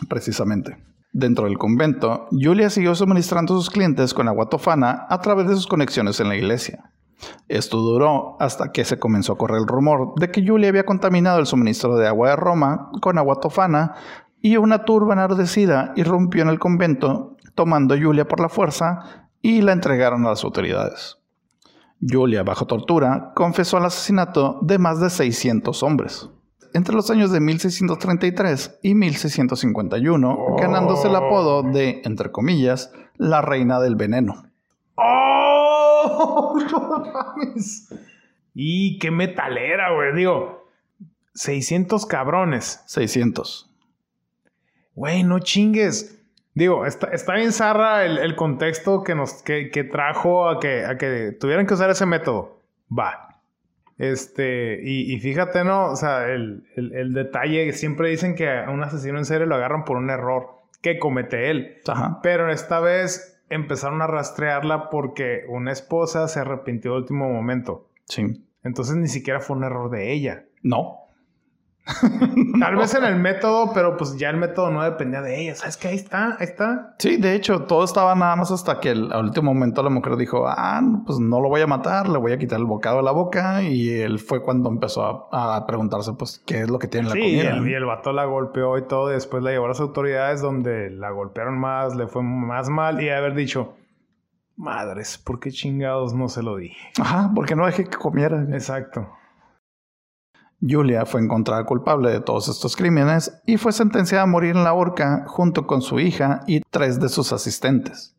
Precisamente. 0.07 0.77
Dentro 1.11 1.45
del 1.45 1.57
convento, 1.57 2.27
Julia 2.31 2.69
siguió 2.69 2.93
suministrando 2.93 3.55
a 3.55 3.57
sus 3.57 3.71
clientes 3.71 4.13
con 4.13 4.27
agua 4.27 4.47
tofana 4.49 5.07
a 5.09 5.19
través 5.21 5.47
de 5.47 5.55
sus 5.55 5.65
conexiones 5.65 6.19
en 6.19 6.29
la 6.29 6.35
iglesia. 6.35 6.91
Esto 7.47 7.77
duró 7.77 8.37
hasta 8.39 8.71
que 8.71 8.85
se 8.85 8.99
comenzó 8.99 9.33
a 9.33 9.37
correr 9.37 9.59
el 9.59 9.67
rumor 9.67 10.13
de 10.15 10.31
que 10.31 10.45
Julia 10.45 10.69
había 10.69 10.85
contaminado 10.85 11.39
el 11.39 11.45
suministro 11.45 11.97
de 11.97 12.07
agua 12.07 12.29
de 12.29 12.35
Roma 12.35 12.91
con 13.01 13.17
agua 13.17 13.39
tofana 13.39 13.95
y 14.41 14.57
una 14.57 14.85
turba 14.85 15.13
enardecida 15.13 15.93
irrumpió 15.95 16.43
en 16.43 16.49
el 16.49 16.59
convento, 16.59 17.35
tomando 17.55 17.93
a 17.93 17.99
Julia 17.99 18.27
por 18.27 18.39
la 18.39 18.49
fuerza 18.49 19.29
y 19.41 19.61
la 19.61 19.73
entregaron 19.73 20.25
a 20.25 20.29
las 20.29 20.43
autoridades. 20.43 21.17
Julia, 22.01 22.43
bajo 22.43 22.65
tortura, 22.65 23.33
confesó 23.35 23.77
el 23.77 23.85
asesinato 23.85 24.59
de 24.61 24.77
más 24.77 25.01
de 25.01 25.09
600 25.09 25.83
hombres. 25.83 26.29
Entre 26.73 26.95
los 26.95 27.09
años 27.09 27.31
de 27.31 27.39
1633 27.39 28.79
y 28.83 28.95
1651, 28.95 30.55
ganándose 30.57 31.07
el 31.07 31.15
apodo 31.15 31.63
de, 31.63 32.01
entre 32.05 32.31
comillas, 32.31 32.91
la 33.17 33.41
reina 33.41 33.79
del 33.79 33.95
veneno. 33.95 34.43
Y 38.61 38.99
qué 38.99 39.09
metalera, 39.09 39.93
güey. 39.93 40.13
Digo, 40.13 40.69
600 41.33 42.05
cabrones. 42.05 42.83
600. 42.87 43.69
Güey, 44.95 45.23
no 45.23 45.39
chingues. 45.39 46.21
Digo, 46.55 46.85
está, 46.85 47.07
está 47.07 47.35
bien 47.35 47.53
zarra 47.53 48.05
el, 48.05 48.35
contexto 48.35 49.01
que 49.03 49.15
nos 49.15 49.43
que, 49.43 49.69
trajo 49.89 50.49
a 50.49 50.59
que, 50.59 50.85
a 50.85 50.97
que 50.97 51.31
tuvieran 51.39 51.67
que 51.67 51.75
usar 51.75 51.89
ese 51.89 52.05
método. 52.05 52.59
Va. 52.91 53.39
Este, 53.97 54.81
y, 54.83 55.17
fíjate, 55.19 55.63
¿no? 55.63 55.91
O 55.91 55.95
sea, 55.95 56.27
el, 56.27 56.65
el, 56.75 57.13
detalle, 57.13 57.71
siempre 57.71 58.09
dicen 58.09 58.35
que 58.35 58.49
a 58.49 58.69
un 58.69 58.83
asesino 58.83 59.17
en 59.17 59.25
serie 59.25 59.47
lo 59.47 59.55
agarran 59.55 59.85
por 59.85 59.95
un 59.95 60.09
error 60.09 60.49
que 60.81 60.99
comete 60.99 61.49
él. 61.49 61.77
Ajá. 61.87 62.19
Pero 62.21 62.51
esta 62.51 62.81
vez 62.81 63.38
empezaron 63.49 64.01
a 64.01 64.07
rastrearla 64.07 64.89
porque 64.89 65.43
una 65.47 65.71
esposa 65.71 66.27
se 66.27 66.39
arrepintió 66.39 66.91
de 66.91 66.97
último 66.97 67.29
momento. 67.29 67.89
Sí. 68.05 68.45
Entonces 68.63 68.95
ni 68.95 69.07
siquiera 69.07 69.39
fue 69.39 69.57
un 69.57 69.63
error 69.63 69.89
de 69.89 70.11
ella. 70.11 70.45
No. 70.61 70.98
Tal 72.59 72.75
vez 72.75 72.93
en 72.93 73.03
el 73.03 73.15
método, 73.15 73.71
pero 73.73 73.97
pues 73.97 74.17
ya 74.17 74.29
el 74.29 74.37
método 74.37 74.69
no 74.71 74.83
dependía 74.83 75.21
de 75.21 75.41
ella. 75.41 75.55
¿Sabes 75.55 75.77
que 75.77 75.87
Ahí 75.87 75.95
está, 75.95 76.37
ahí 76.39 76.45
está. 76.45 76.93
Sí, 76.99 77.17
de 77.17 77.33
hecho, 77.33 77.63
todo 77.63 77.83
estaba 77.83 78.13
nada 78.15 78.35
más 78.35 78.51
hasta 78.51 78.79
que 78.79 78.89
al 78.89 79.23
último 79.23 79.53
momento 79.53 79.81
la 79.81 79.89
mujer 79.89 80.15
dijo, 80.17 80.47
ah, 80.47 80.81
pues 81.05 81.19
no 81.19 81.41
lo 81.41 81.49
voy 81.49 81.61
a 81.61 81.67
matar, 81.67 82.07
le 82.07 82.17
voy 82.17 82.31
a 82.31 82.37
quitar 82.37 82.59
el 82.59 82.65
bocado 82.65 82.97
de 82.97 83.03
la 83.03 83.11
boca. 83.11 83.63
Y 83.63 83.89
él 83.89 84.19
fue 84.19 84.43
cuando 84.43 84.69
empezó 84.69 85.29
a, 85.31 85.65
preguntarse, 85.65 86.13
pues, 86.13 86.41
qué 86.45 86.61
es 86.61 86.69
lo 86.69 86.79
que 86.79 86.87
tiene 86.87 87.09
la 87.09 87.15
comida. 87.15 87.57
Y 87.67 87.73
el 87.73 87.85
vato 87.85 88.13
la 88.13 88.25
golpeó 88.25 88.77
y 88.77 88.87
todo. 88.87 89.09
Y 89.09 89.13
después 89.13 89.43
la 89.43 89.51
llevó 89.51 89.65
a 89.65 89.69
las 89.69 89.79
autoridades 89.79 90.41
donde 90.41 90.89
la 90.91 91.09
golpearon 91.11 91.57
más, 91.57 91.95
le 91.95 92.07
fue 92.07 92.21
más 92.23 92.69
mal. 92.69 93.01
Y 93.01 93.09
haber 93.09 93.33
dicho, 93.33 93.73
madres, 94.55 95.17
¿por 95.17 95.39
qué 95.39 95.51
chingados 95.51 96.13
no 96.13 96.27
se 96.27 96.43
lo 96.43 96.57
dije? 96.57 96.91
Ajá, 96.99 97.31
porque 97.33 97.55
no 97.55 97.65
dejé 97.65 97.85
que 97.85 97.97
comiera. 97.97 98.45
Exacto. 98.51 99.07
Julia 100.61 101.05
fue 101.05 101.21
encontrada 101.21 101.63
culpable 101.65 102.11
de 102.11 102.19
todos 102.19 102.49
estos 102.49 102.75
crímenes 102.75 103.41
y 103.45 103.57
fue 103.57 103.71
sentenciada 103.71 104.23
a 104.23 104.27
morir 104.27 104.55
en 104.55 104.63
la 104.63 104.73
horca 104.73 105.23
junto 105.27 105.65
con 105.65 105.81
su 105.81 105.99
hija 105.99 106.41
y 106.47 106.61
tres 106.69 106.99
de 106.99 107.09
sus 107.09 107.31
asistentes. 107.31 108.15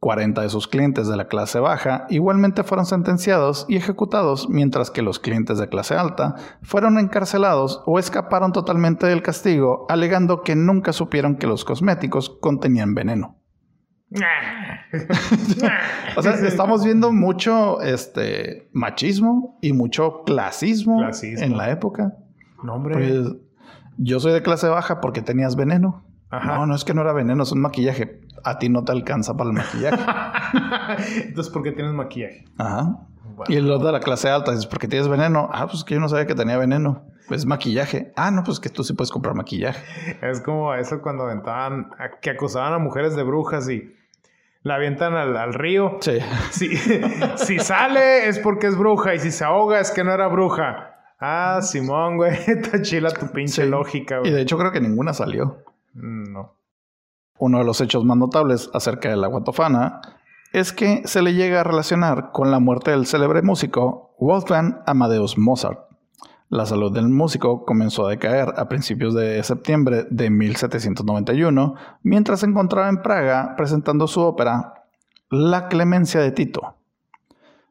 40 0.00 0.40
de 0.40 0.48
sus 0.48 0.66
clientes 0.66 1.08
de 1.08 1.16
la 1.18 1.28
clase 1.28 1.60
baja 1.60 2.06
igualmente 2.08 2.64
fueron 2.64 2.86
sentenciados 2.86 3.66
y 3.68 3.76
ejecutados, 3.76 4.48
mientras 4.48 4.90
que 4.90 5.02
los 5.02 5.18
clientes 5.18 5.58
de 5.58 5.68
clase 5.68 5.94
alta 5.94 6.36
fueron 6.62 6.98
encarcelados 6.98 7.82
o 7.84 7.98
escaparon 7.98 8.52
totalmente 8.52 9.06
del 9.06 9.22
castigo, 9.22 9.84
alegando 9.90 10.40
que 10.40 10.56
nunca 10.56 10.94
supieron 10.94 11.36
que 11.36 11.46
los 11.46 11.66
cosméticos 11.66 12.30
contenían 12.30 12.94
veneno. 12.94 13.39
o 16.16 16.22
sea, 16.22 16.34
estamos 16.34 16.84
viendo 16.84 17.12
mucho 17.12 17.80
este 17.80 18.68
machismo 18.72 19.58
y 19.62 19.72
mucho 19.72 20.24
clasismo, 20.24 21.00
en 21.22 21.56
la 21.56 21.70
época. 21.70 22.14
No, 22.64 22.74
hombre. 22.74 22.94
Pues, 22.94 23.36
yo 23.98 24.18
soy 24.18 24.32
de 24.32 24.42
clase 24.42 24.68
baja 24.68 25.00
porque 25.00 25.22
tenías 25.22 25.56
veneno. 25.56 26.04
No, 26.32 26.66
no 26.66 26.74
es 26.74 26.84
que 26.84 26.94
no 26.94 27.02
era 27.02 27.12
veneno, 27.12 27.42
es 27.42 27.52
un 27.52 27.60
maquillaje. 27.60 28.20
A 28.44 28.58
ti 28.58 28.68
no 28.68 28.84
te 28.84 28.92
alcanza 28.92 29.36
para 29.36 29.50
el 29.50 29.56
maquillaje. 29.56 29.98
Entonces, 31.26 31.52
¿por 31.52 31.62
qué 31.62 31.72
tienes 31.72 31.92
maquillaje? 31.92 32.44
Ajá. 32.56 33.06
Y 33.48 33.56
el 33.56 33.66
de 33.66 33.92
la 33.92 34.00
clase 34.00 34.28
alta 34.28 34.52
es 34.52 34.66
porque 34.66 34.88
tienes 34.88 35.08
veneno. 35.08 35.48
Ah, 35.52 35.66
pues 35.66 35.84
que 35.84 35.94
yo 35.94 36.00
no 36.00 36.08
sabía 36.08 36.26
que 36.26 36.34
tenía 36.34 36.58
veneno. 36.58 37.04
Pues 37.28 37.46
maquillaje. 37.46 38.12
Ah, 38.16 38.30
no, 38.30 38.42
pues 38.42 38.60
que 38.60 38.68
tú 38.68 38.82
sí 38.82 38.92
puedes 38.92 39.10
comprar 39.10 39.34
maquillaje. 39.34 39.82
Es 40.20 40.40
como 40.40 40.74
eso 40.74 41.00
cuando 41.00 41.24
aventaban, 41.24 41.90
que 42.20 42.30
acusaban 42.30 42.72
a 42.72 42.78
mujeres 42.78 43.14
de 43.14 43.22
brujas 43.22 43.68
y 43.70 43.94
la 44.62 44.74
avientan 44.74 45.14
al, 45.14 45.54
río. 45.54 45.98
Sí. 46.00 46.18
Si, 46.50 46.76
si 47.36 47.58
sale 47.58 48.28
es 48.28 48.38
porque 48.38 48.66
es 48.66 48.76
bruja 48.76 49.14
y 49.14 49.18
si 49.18 49.30
se 49.30 49.44
ahoga 49.44 49.80
es 49.80 49.90
que 49.90 50.04
no 50.04 50.12
era 50.12 50.28
bruja. 50.28 50.90
Ah, 51.18 51.60
Simón, 51.62 52.16
güey, 52.16 52.32
está 52.46 52.80
chila 52.82 53.10
tu 53.10 53.30
pinche 53.30 53.66
lógica, 53.66 54.18
güey. 54.18 54.30
Y 54.30 54.34
de 54.34 54.42
hecho 54.42 54.58
creo 54.58 54.72
que 54.72 54.80
ninguna 54.80 55.12
salió. 55.12 55.62
Mm, 55.94 56.32
no. 56.32 56.56
Uno 57.38 57.58
de 57.58 57.64
los 57.64 57.80
hechos 57.80 58.04
más 58.04 58.16
notables 58.16 58.70
acerca 58.74 59.08
de 59.08 59.16
la 59.16 59.28
guatofana 59.28 60.00
es 60.52 60.72
que 60.72 61.02
se 61.06 61.22
le 61.22 61.34
llega 61.34 61.60
a 61.60 61.64
relacionar 61.64 62.32
con 62.32 62.50
la 62.50 62.58
muerte 62.58 62.90
del 62.90 63.06
célebre 63.06 63.42
músico 63.42 64.14
Wolfgang 64.18 64.82
Amadeus 64.86 65.38
Mozart. 65.38 65.89
La 66.50 66.66
salud 66.66 66.92
del 66.92 67.08
músico 67.08 67.64
comenzó 67.64 68.04
a 68.04 68.10
decaer 68.10 68.54
a 68.56 68.68
principios 68.68 69.14
de 69.14 69.40
septiembre 69.44 70.08
de 70.10 70.30
1791, 70.30 71.76
mientras 72.02 72.40
se 72.40 72.46
encontraba 72.46 72.88
en 72.88 73.02
Praga 73.02 73.54
presentando 73.56 74.08
su 74.08 74.20
ópera 74.20 74.74
La 75.30 75.68
Clemencia 75.68 76.20
de 76.20 76.32
Tito. 76.32 76.74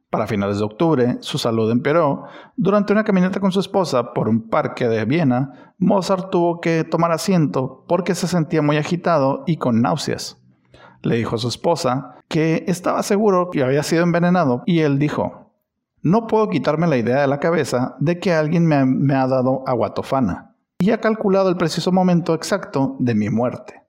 Para 0.09 0.27
finales 0.27 0.59
de 0.59 0.63
octubre, 0.63 1.17
su 1.19 1.37
salud 1.37 1.69
empeoró. 1.69 2.23
Durante 2.55 2.93
una 2.93 3.03
caminata 3.03 3.41
con 3.41 3.51
su 3.51 3.59
esposa 3.59 4.13
por 4.13 4.29
un 4.29 4.47
parque 4.47 4.87
de 4.87 5.03
Viena, 5.03 5.73
Mozart 5.77 6.29
tuvo 6.29 6.61
que 6.61 6.85
tomar 6.85 7.11
asiento 7.11 7.83
porque 7.85 8.15
se 8.15 8.29
sentía 8.29 8.61
muy 8.61 8.77
agitado 8.77 9.43
y 9.45 9.57
con 9.57 9.81
náuseas. 9.81 10.41
Le 11.01 11.17
dijo 11.17 11.35
a 11.35 11.39
su 11.39 11.49
esposa 11.49 12.15
que 12.29 12.63
estaba 12.67 13.03
seguro 13.03 13.49
que 13.49 13.61
había 13.61 13.83
sido 13.83 14.03
envenenado 14.03 14.63
y 14.65 14.79
él 14.79 14.99
dijo, 14.99 15.48
no 16.01 16.27
puedo 16.27 16.49
quitarme 16.49 16.87
la 16.87 16.97
idea 16.97 17.21
de 17.21 17.27
la 17.27 17.39
cabeza 17.39 17.95
de 17.99 18.19
que 18.19 18.33
alguien 18.33 18.65
me, 18.65 19.13
ha 19.15 19.27
dado 19.27 19.63
aguatofana 19.67 20.55
y 20.79 20.91
ha 20.91 21.01
calculado 21.01 21.49
el 21.49 21.57
preciso 21.57 21.91
momento 21.91 22.33
exacto 22.33 22.95
de 22.99 23.15
mi 23.15 23.29
muerte. 23.29 23.83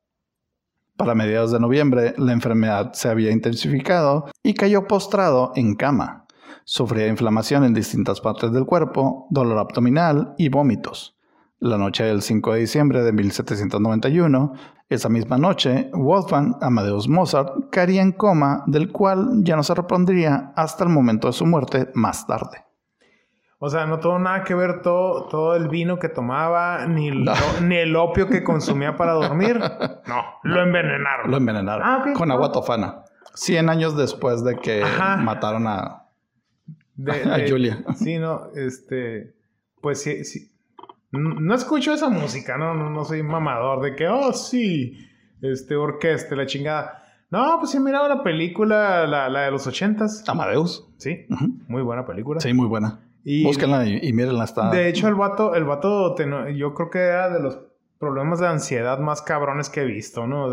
Para 0.97 1.15
mediados 1.15 1.53
de 1.53 1.61
noviembre, 1.61 2.15
la 2.19 2.33
enfermedad 2.33 2.93
se 2.93 3.09
había 3.09 3.31
intensificado 3.31 4.27
y 4.43 4.55
cayó 4.55 4.87
postrado 4.87 5.53
en 5.55 5.75
cama. 5.75 6.27
Sufría 6.65 7.07
inflamación 7.07 7.65
en 7.65 7.75
distintas 7.75 8.21
partes 8.21 8.53
del 8.53 8.67
cuerpo, 8.67 9.27
dolor 9.31 9.59
abdominal 9.59 10.35
y 10.37 10.49
vómitos. 10.51 11.17
La 11.59 11.79
noche 11.79 12.05
del 12.05 12.23
5 12.23 12.53
de 12.53 12.61
diciembre 12.61 13.03
de 13.03 13.13
1791, 13.13 14.53
esa 14.91 15.09
misma 15.09 15.39
noche, 15.39 15.89
Wolfgang 15.93 16.57
Amadeus 16.61 17.09
Mozart 17.09 17.71
caería 17.71 18.03
en 18.03 18.11
coma, 18.11 18.65
del 18.67 18.91
cual 18.91 19.45
ya 19.45 19.55
no 19.55 19.63
se 19.63 19.75
repondría 19.75 20.53
hasta 20.57 20.83
el 20.83 20.91
momento 20.91 21.29
de 21.29 21.33
su 21.33 21.47
muerte 21.47 21.91
más 21.95 22.27
tarde. 22.27 22.65
O 23.61 23.69
sea, 23.69 23.87
no 23.87 24.01
tuvo 24.01 24.19
nada 24.19 24.43
que 24.43 24.55
ver 24.55 24.83
todo, 24.83 25.29
todo 25.29 25.55
el 25.55 25.69
vino 25.69 25.99
que 25.99 26.09
tomaba, 26.09 26.87
ni 26.87 27.09
el, 27.09 27.25
ni 27.63 27.77
el 27.77 27.95
opio 27.95 28.27
que 28.27 28.43
consumía 28.43 28.97
para 28.97 29.13
dormir. 29.13 29.61
No, 30.07 30.25
lo 30.43 30.63
envenenaron. 30.63 31.31
Lo 31.31 31.37
envenenaron. 31.37 31.87
Ah, 31.87 32.13
con 32.17 32.33
agua 32.33 32.51
tofana. 32.51 33.05
100 33.35 33.71
años 33.71 33.97
después 33.97 34.43
de 34.43 34.57
que 34.57 34.83
mataron 35.21 35.69
a, 35.69 36.07
a 37.07 37.39
Julia. 37.49 37.85
Sí, 37.95 38.19
no, 38.19 38.49
este. 38.57 39.37
Pues 39.81 40.03
sí, 40.03 40.25
sí, 40.25 40.51
no 41.13 41.55
escucho 41.55 41.93
esa 41.93 42.09
música, 42.09 42.57
¿no? 42.57 42.75
No, 42.75 43.05
soy 43.05 43.23
mamador 43.23 43.83
de 43.83 43.97
que, 43.97 44.09
oh, 44.09 44.33
sí, 44.33 44.97
este, 45.43 45.77
orquesta, 45.77 46.37
la 46.37 46.47
chingada. 46.47 47.05
No, 47.31 47.57
pues 47.59 47.71
sí, 47.71 47.81
miraba 47.81 48.09
la 48.09 48.23
película, 48.23 49.07
la, 49.07 49.29
de 49.43 49.51
los 49.51 49.67
ochentas. 49.67 50.25
Amadeus. 50.29 50.89
Sí, 50.97 51.27
muy 51.69 51.83
buena 51.83 52.05
película. 52.05 52.41
Sí, 52.41 52.53
muy 52.53 52.67
buena. 52.67 53.01
Y, 53.25 53.45
Búsquenla 53.45 53.87
y, 53.87 54.01
y 54.03 54.13
mírenla. 54.13 54.45
Está... 54.45 54.71
De 54.71 54.89
hecho, 54.89 55.09
el 55.09 55.15
vato, 55.15 55.55
el 55.55 55.65
vato 55.65 56.17
yo 56.51 56.75
creo 56.75 56.91
que 56.91 56.99
era 56.99 57.29
de 57.31 57.41
los 57.41 57.59
problemas 57.99 58.41
de 58.41 58.49
ansiedad 58.49 58.99
más 58.99 59.23
cabrones 59.23 59.69
que 59.69 59.83
he 59.83 59.85
visto, 59.85 60.27
¿no? 60.27 60.51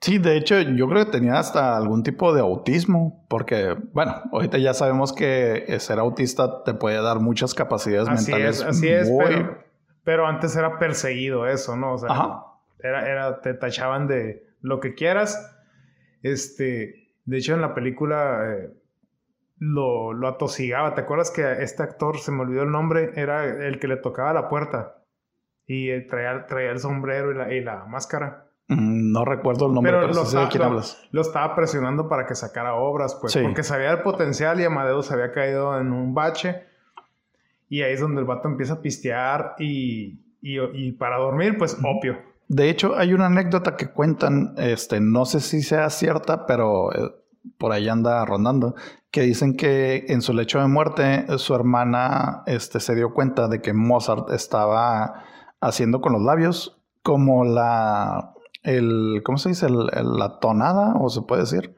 Sí, 0.00 0.18
de 0.18 0.36
hecho, 0.36 0.60
yo 0.60 0.88
creo 0.88 1.04
que 1.04 1.12
tenía 1.12 1.38
hasta 1.38 1.76
algún 1.76 2.02
tipo 2.02 2.34
de 2.34 2.40
autismo, 2.40 3.24
porque, 3.28 3.76
bueno, 3.92 4.16
ahorita 4.32 4.58
ya 4.58 4.74
sabemos 4.74 5.12
que 5.12 5.76
ser 5.78 5.98
autista 5.98 6.64
te 6.64 6.74
puede 6.74 7.00
dar 7.00 7.20
muchas 7.20 7.54
capacidades 7.54 8.08
mentales. 8.08 8.62
así 8.62 8.88
es, 8.88 9.10
pero 9.16 9.69
pero 10.04 10.26
antes 10.26 10.56
era 10.56 10.78
perseguido 10.78 11.46
eso, 11.46 11.76
¿no? 11.76 11.94
O 11.94 11.98
sea, 11.98 12.08
Era, 12.78 13.08
era, 13.08 13.40
te 13.40 13.54
tachaban 13.54 14.06
de 14.06 14.46
lo 14.60 14.80
que 14.80 14.94
quieras. 14.94 15.56
Este, 16.22 17.12
de 17.24 17.36
hecho, 17.38 17.54
en 17.54 17.60
la 17.60 17.74
película 17.74 18.42
eh, 18.46 18.70
lo, 19.58 20.12
lo 20.12 20.28
atosigaba. 20.28 20.94
¿Te 20.94 21.02
acuerdas 21.02 21.30
que 21.30 21.62
este 21.62 21.82
actor, 21.82 22.18
se 22.18 22.32
me 22.32 22.40
olvidó 22.40 22.62
el 22.62 22.70
nombre, 22.70 23.12
era 23.16 23.44
el 23.44 23.78
que 23.78 23.88
le 23.88 23.96
tocaba 23.96 24.32
la 24.32 24.48
puerta? 24.48 24.96
Y 25.66 26.06
traía, 26.06 26.46
traía 26.46 26.70
el 26.70 26.80
sombrero 26.80 27.30
y 27.30 27.34
la, 27.34 27.52
y 27.52 27.60
la 27.62 27.84
máscara. 27.84 28.46
Mm, 28.68 29.12
no 29.12 29.24
recuerdo 29.24 29.66
el 29.66 29.74
nombre, 29.74 29.92
pero, 29.92 30.06
lo, 30.08 30.24
sé 30.24 30.38
de 30.38 30.48
quién 30.48 30.62
hablas. 30.62 31.06
Lo 31.12 31.20
estaba 31.20 31.54
presionando 31.54 32.08
para 32.08 32.26
que 32.26 32.34
sacara 32.34 32.74
obras, 32.74 33.16
pues, 33.20 33.36
porque 33.36 33.62
sabía 33.62 33.90
el 33.90 34.00
potencial 34.00 34.60
y 34.60 34.64
Amadeus 34.64 35.12
había 35.12 35.32
caído 35.32 35.78
en 35.78 35.92
un 35.92 36.14
bache 36.14 36.69
y 37.70 37.82
ahí 37.82 37.94
es 37.94 38.00
donde 38.00 38.20
el 38.20 38.26
vato 38.26 38.48
empieza 38.48 38.74
a 38.74 38.82
pistear 38.82 39.54
y, 39.58 40.18
para 40.98 41.16
dormir, 41.18 41.56
pues 41.56 41.78
opio. 41.82 42.18
De 42.48 42.68
hecho, 42.68 42.96
hay 42.96 43.14
una 43.14 43.26
anécdota 43.26 43.76
que 43.76 43.92
cuentan, 43.92 44.54
este, 44.58 45.00
no 45.00 45.24
sé 45.24 45.38
si 45.38 45.62
sea 45.62 45.88
cierta, 45.88 46.46
pero 46.46 46.92
eh, 46.92 47.14
por 47.58 47.70
ahí 47.70 47.88
anda 47.88 48.24
rondando, 48.24 48.74
que 49.12 49.22
dicen 49.22 49.56
que 49.56 50.06
en 50.08 50.20
su 50.20 50.34
lecho 50.34 50.58
de 50.58 50.66
muerte 50.66 51.26
su 51.38 51.54
hermana 51.54 52.42
este, 52.46 52.80
se 52.80 52.96
dio 52.96 53.14
cuenta 53.14 53.46
de 53.46 53.62
que 53.62 53.72
Mozart 53.72 54.30
estaba 54.30 55.24
haciendo 55.60 56.00
con 56.00 56.12
los 56.12 56.22
labios 56.22 56.76
como 57.04 57.44
la, 57.44 58.34
el, 58.64 59.22
¿cómo 59.24 59.38
se 59.38 59.50
dice? 59.50 59.68
la 59.70 60.38
tonada, 60.40 60.94
o 60.96 61.08
se 61.08 61.22
puede 61.22 61.42
decir, 61.42 61.76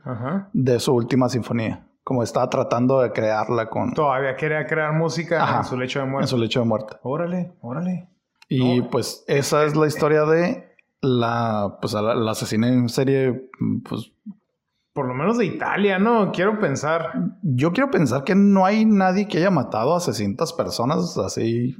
de 0.54 0.80
su 0.80 0.94
última 0.94 1.28
sinfonía 1.28 1.86
como 2.04 2.22
estaba 2.22 2.48
tratando 2.50 3.00
de 3.00 3.12
crearla 3.12 3.68
con... 3.68 3.92
Todavía 3.94 4.36
quería 4.36 4.66
crear 4.66 4.92
música 4.92 5.58
en 5.58 5.64
su 5.64 5.76
lecho 5.76 6.00
de 6.00 6.06
muerte. 6.06 6.24
En 6.24 6.28
su 6.28 6.38
lecho 6.38 6.60
de 6.60 6.66
muerte. 6.66 6.96
Órale, 7.02 7.52
órale. 7.60 8.08
Y 8.48 8.82
pues 8.82 9.24
esa 9.28 9.64
es 9.64 9.76
la 9.76 9.86
historia 9.86 10.24
de 10.24 10.74
la, 11.00 11.78
pues, 11.80 11.94
la, 11.94 12.30
asesina 12.30 12.68
en 12.68 12.88
serie, 12.88 13.48
pues... 13.88 14.12
Por 14.92 15.06
lo 15.08 15.14
menos 15.14 15.38
de 15.38 15.46
Italia, 15.46 15.98
¿no? 15.98 16.32
Quiero 16.32 16.58
pensar. 16.60 17.12
Yo 17.42 17.72
quiero 17.72 17.90
pensar 17.90 18.24
que 18.24 18.34
no 18.34 18.66
hay 18.66 18.84
nadie 18.84 19.26
que 19.26 19.38
haya 19.38 19.50
matado 19.50 19.96
a 19.96 20.00
600 20.00 20.52
personas 20.52 21.16
así 21.16 21.74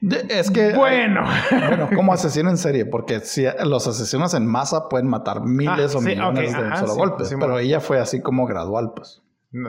es 0.00 0.50
que. 0.50 0.74
Bueno. 0.74 1.24
bueno, 1.50 1.88
como 1.94 2.12
asesino 2.12 2.50
en 2.50 2.58
serie, 2.58 2.86
porque 2.86 3.20
si 3.20 3.44
los 3.64 3.86
asesinos 3.86 4.34
en 4.34 4.46
masa 4.46 4.88
pueden 4.88 5.08
matar 5.08 5.42
miles 5.42 5.94
ah, 5.94 5.98
o 5.98 6.00
millones 6.00 6.52
de 6.52 6.76
solo 6.76 6.94
golpes. 6.94 7.34
pero 7.38 7.58
ella 7.58 7.80
fue 7.80 7.98
así 7.98 8.20
como 8.20 8.46
gradual, 8.46 8.92
pues. 8.94 9.22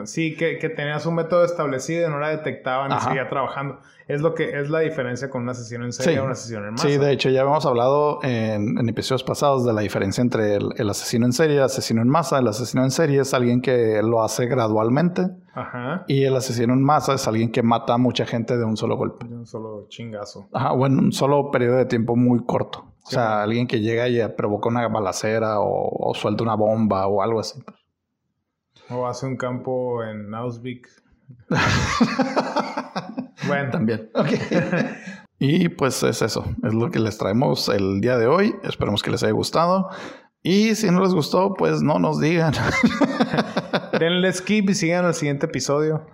Sí, 0.04 0.34
que, 0.36 0.58
que, 0.58 0.68
tenías 0.68 1.06
un 1.06 1.14
método 1.14 1.44
establecido 1.44 2.08
y 2.08 2.10
no 2.10 2.18
la 2.18 2.30
detectaban 2.30 2.90
y 2.92 3.00
seguía 3.00 3.28
trabajando. 3.28 3.78
Es 4.08 4.20
lo 4.20 4.34
que 4.34 4.60
es 4.60 4.70
la 4.70 4.80
diferencia 4.80 5.28
con 5.28 5.42
un 5.42 5.48
asesino 5.48 5.84
en 5.84 5.92
serie 5.92 6.20
o 6.20 6.24
un 6.24 6.30
asesino 6.30 6.60
en 6.60 6.72
masa. 6.72 6.88
Sí, 6.88 6.96
de 6.96 7.12
hecho, 7.12 7.28
ya 7.28 7.40
habíamos 7.40 7.66
hablado 7.66 8.20
en, 8.22 8.88
episodios 8.88 9.24
pasados 9.24 9.64
de 9.64 9.72
la 9.72 9.80
diferencia 9.80 10.22
entre 10.22 10.56
el, 10.56 10.90
asesino 10.90 11.26
en 11.26 11.32
serie 11.32 11.56
y 11.56 11.58
el 11.58 11.64
asesino 11.64 12.02
en 12.02 12.08
masa. 12.08 12.38
El 12.38 12.46
asesino 12.46 12.84
en 12.84 12.90
serie 12.90 13.20
es 13.20 13.34
alguien 13.34 13.60
que 13.60 14.00
lo 14.02 14.22
hace 14.22 14.46
gradualmente. 14.46 15.22
Ajá. 15.54 16.04
Y 16.06 16.24
el 16.24 16.36
asesino 16.36 16.72
en 16.72 16.82
masa 16.82 17.14
es 17.14 17.26
alguien 17.26 17.50
que 17.50 17.62
mata 17.62 17.94
a 17.94 17.98
mucha 17.98 18.26
gente 18.26 18.56
de 18.56 18.64
un 18.64 18.76
solo 18.76 18.96
golpe. 18.96 19.26
De 19.26 19.34
un 19.34 19.46
solo 19.46 19.86
chingazo. 19.88 20.48
Ajá, 20.52 20.72
o 20.72 20.86
en 20.86 20.98
un 20.98 21.12
solo 21.12 21.50
periodo 21.50 21.76
de 21.76 21.86
tiempo 21.86 22.14
muy 22.14 22.44
corto. 22.44 22.92
O 23.04 23.10
sea, 23.10 23.42
alguien 23.42 23.66
que 23.66 23.80
llega 23.80 24.08
y 24.08 24.20
provoca 24.36 24.68
una 24.68 24.86
balacera 24.88 25.60
o, 25.60 26.10
o 26.10 26.14
suelta 26.14 26.42
una 26.42 26.56
bomba 26.56 27.06
o 27.06 27.22
algo 27.22 27.40
así. 27.40 27.60
O 28.90 29.06
hace 29.06 29.26
un 29.26 29.36
campo 29.36 30.02
en 30.04 30.34
Auschwitz. 30.34 31.02
bueno. 33.46 33.70
También. 33.70 34.10
y 35.38 35.68
pues 35.68 36.02
es 36.02 36.22
eso. 36.22 36.44
Es 36.62 36.74
lo 36.74 36.90
que 36.90 36.98
les 36.98 37.18
traemos 37.18 37.68
el 37.68 38.00
día 38.00 38.16
de 38.16 38.26
hoy. 38.26 38.54
Esperemos 38.62 39.02
que 39.02 39.10
les 39.10 39.22
haya 39.22 39.32
gustado. 39.32 39.90
Y 40.42 40.76
si 40.76 40.90
no 40.90 41.00
les 41.00 41.12
gustó, 41.12 41.54
pues 41.54 41.82
no 41.82 41.98
nos 41.98 42.20
digan. 42.20 42.52
Denle 43.98 44.32
skip 44.32 44.70
y 44.70 44.74
sigan 44.74 45.04
el 45.04 45.14
siguiente 45.14 45.46
episodio. 45.46 46.06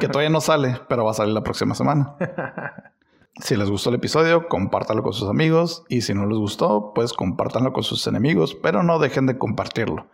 que 0.00 0.08
todavía 0.08 0.30
no 0.30 0.40
sale, 0.40 0.80
pero 0.88 1.04
va 1.04 1.12
a 1.12 1.14
salir 1.14 1.34
la 1.34 1.44
próxima 1.44 1.74
semana. 1.74 2.16
Si 3.40 3.56
les 3.56 3.70
gustó 3.70 3.88
el 3.88 3.94
episodio, 3.94 4.48
compártanlo 4.48 5.02
con 5.02 5.14
sus 5.14 5.28
amigos. 5.30 5.84
Y 5.88 6.02
si 6.02 6.12
no 6.12 6.26
les 6.26 6.36
gustó, 6.36 6.92
pues 6.94 7.14
compártanlo 7.14 7.72
con 7.72 7.82
sus 7.84 8.06
enemigos, 8.06 8.54
pero 8.54 8.82
no 8.82 8.98
dejen 8.98 9.24
de 9.24 9.38
compartirlo. 9.38 10.08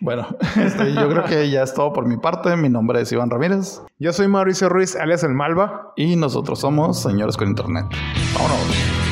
Bueno, 0.00 0.26
este, 0.56 0.94
yo 0.94 1.08
creo 1.08 1.24
que 1.24 1.50
ya 1.50 1.62
es 1.62 1.74
todo 1.74 1.92
por 1.92 2.06
mi 2.06 2.16
parte. 2.16 2.56
Mi 2.56 2.68
nombre 2.68 3.00
es 3.00 3.10
Iván 3.12 3.30
Ramírez. 3.30 3.82
Yo 3.98 4.12
soy 4.12 4.28
Mauricio 4.28 4.68
Ruiz, 4.68 4.96
alias 4.96 5.24
El 5.24 5.34
Malva. 5.34 5.92
Y 5.96 6.16
nosotros 6.16 6.60
somos 6.60 7.02
Señores 7.02 7.36
con 7.36 7.48
Internet. 7.48 7.86
Vámonos. 8.34 9.07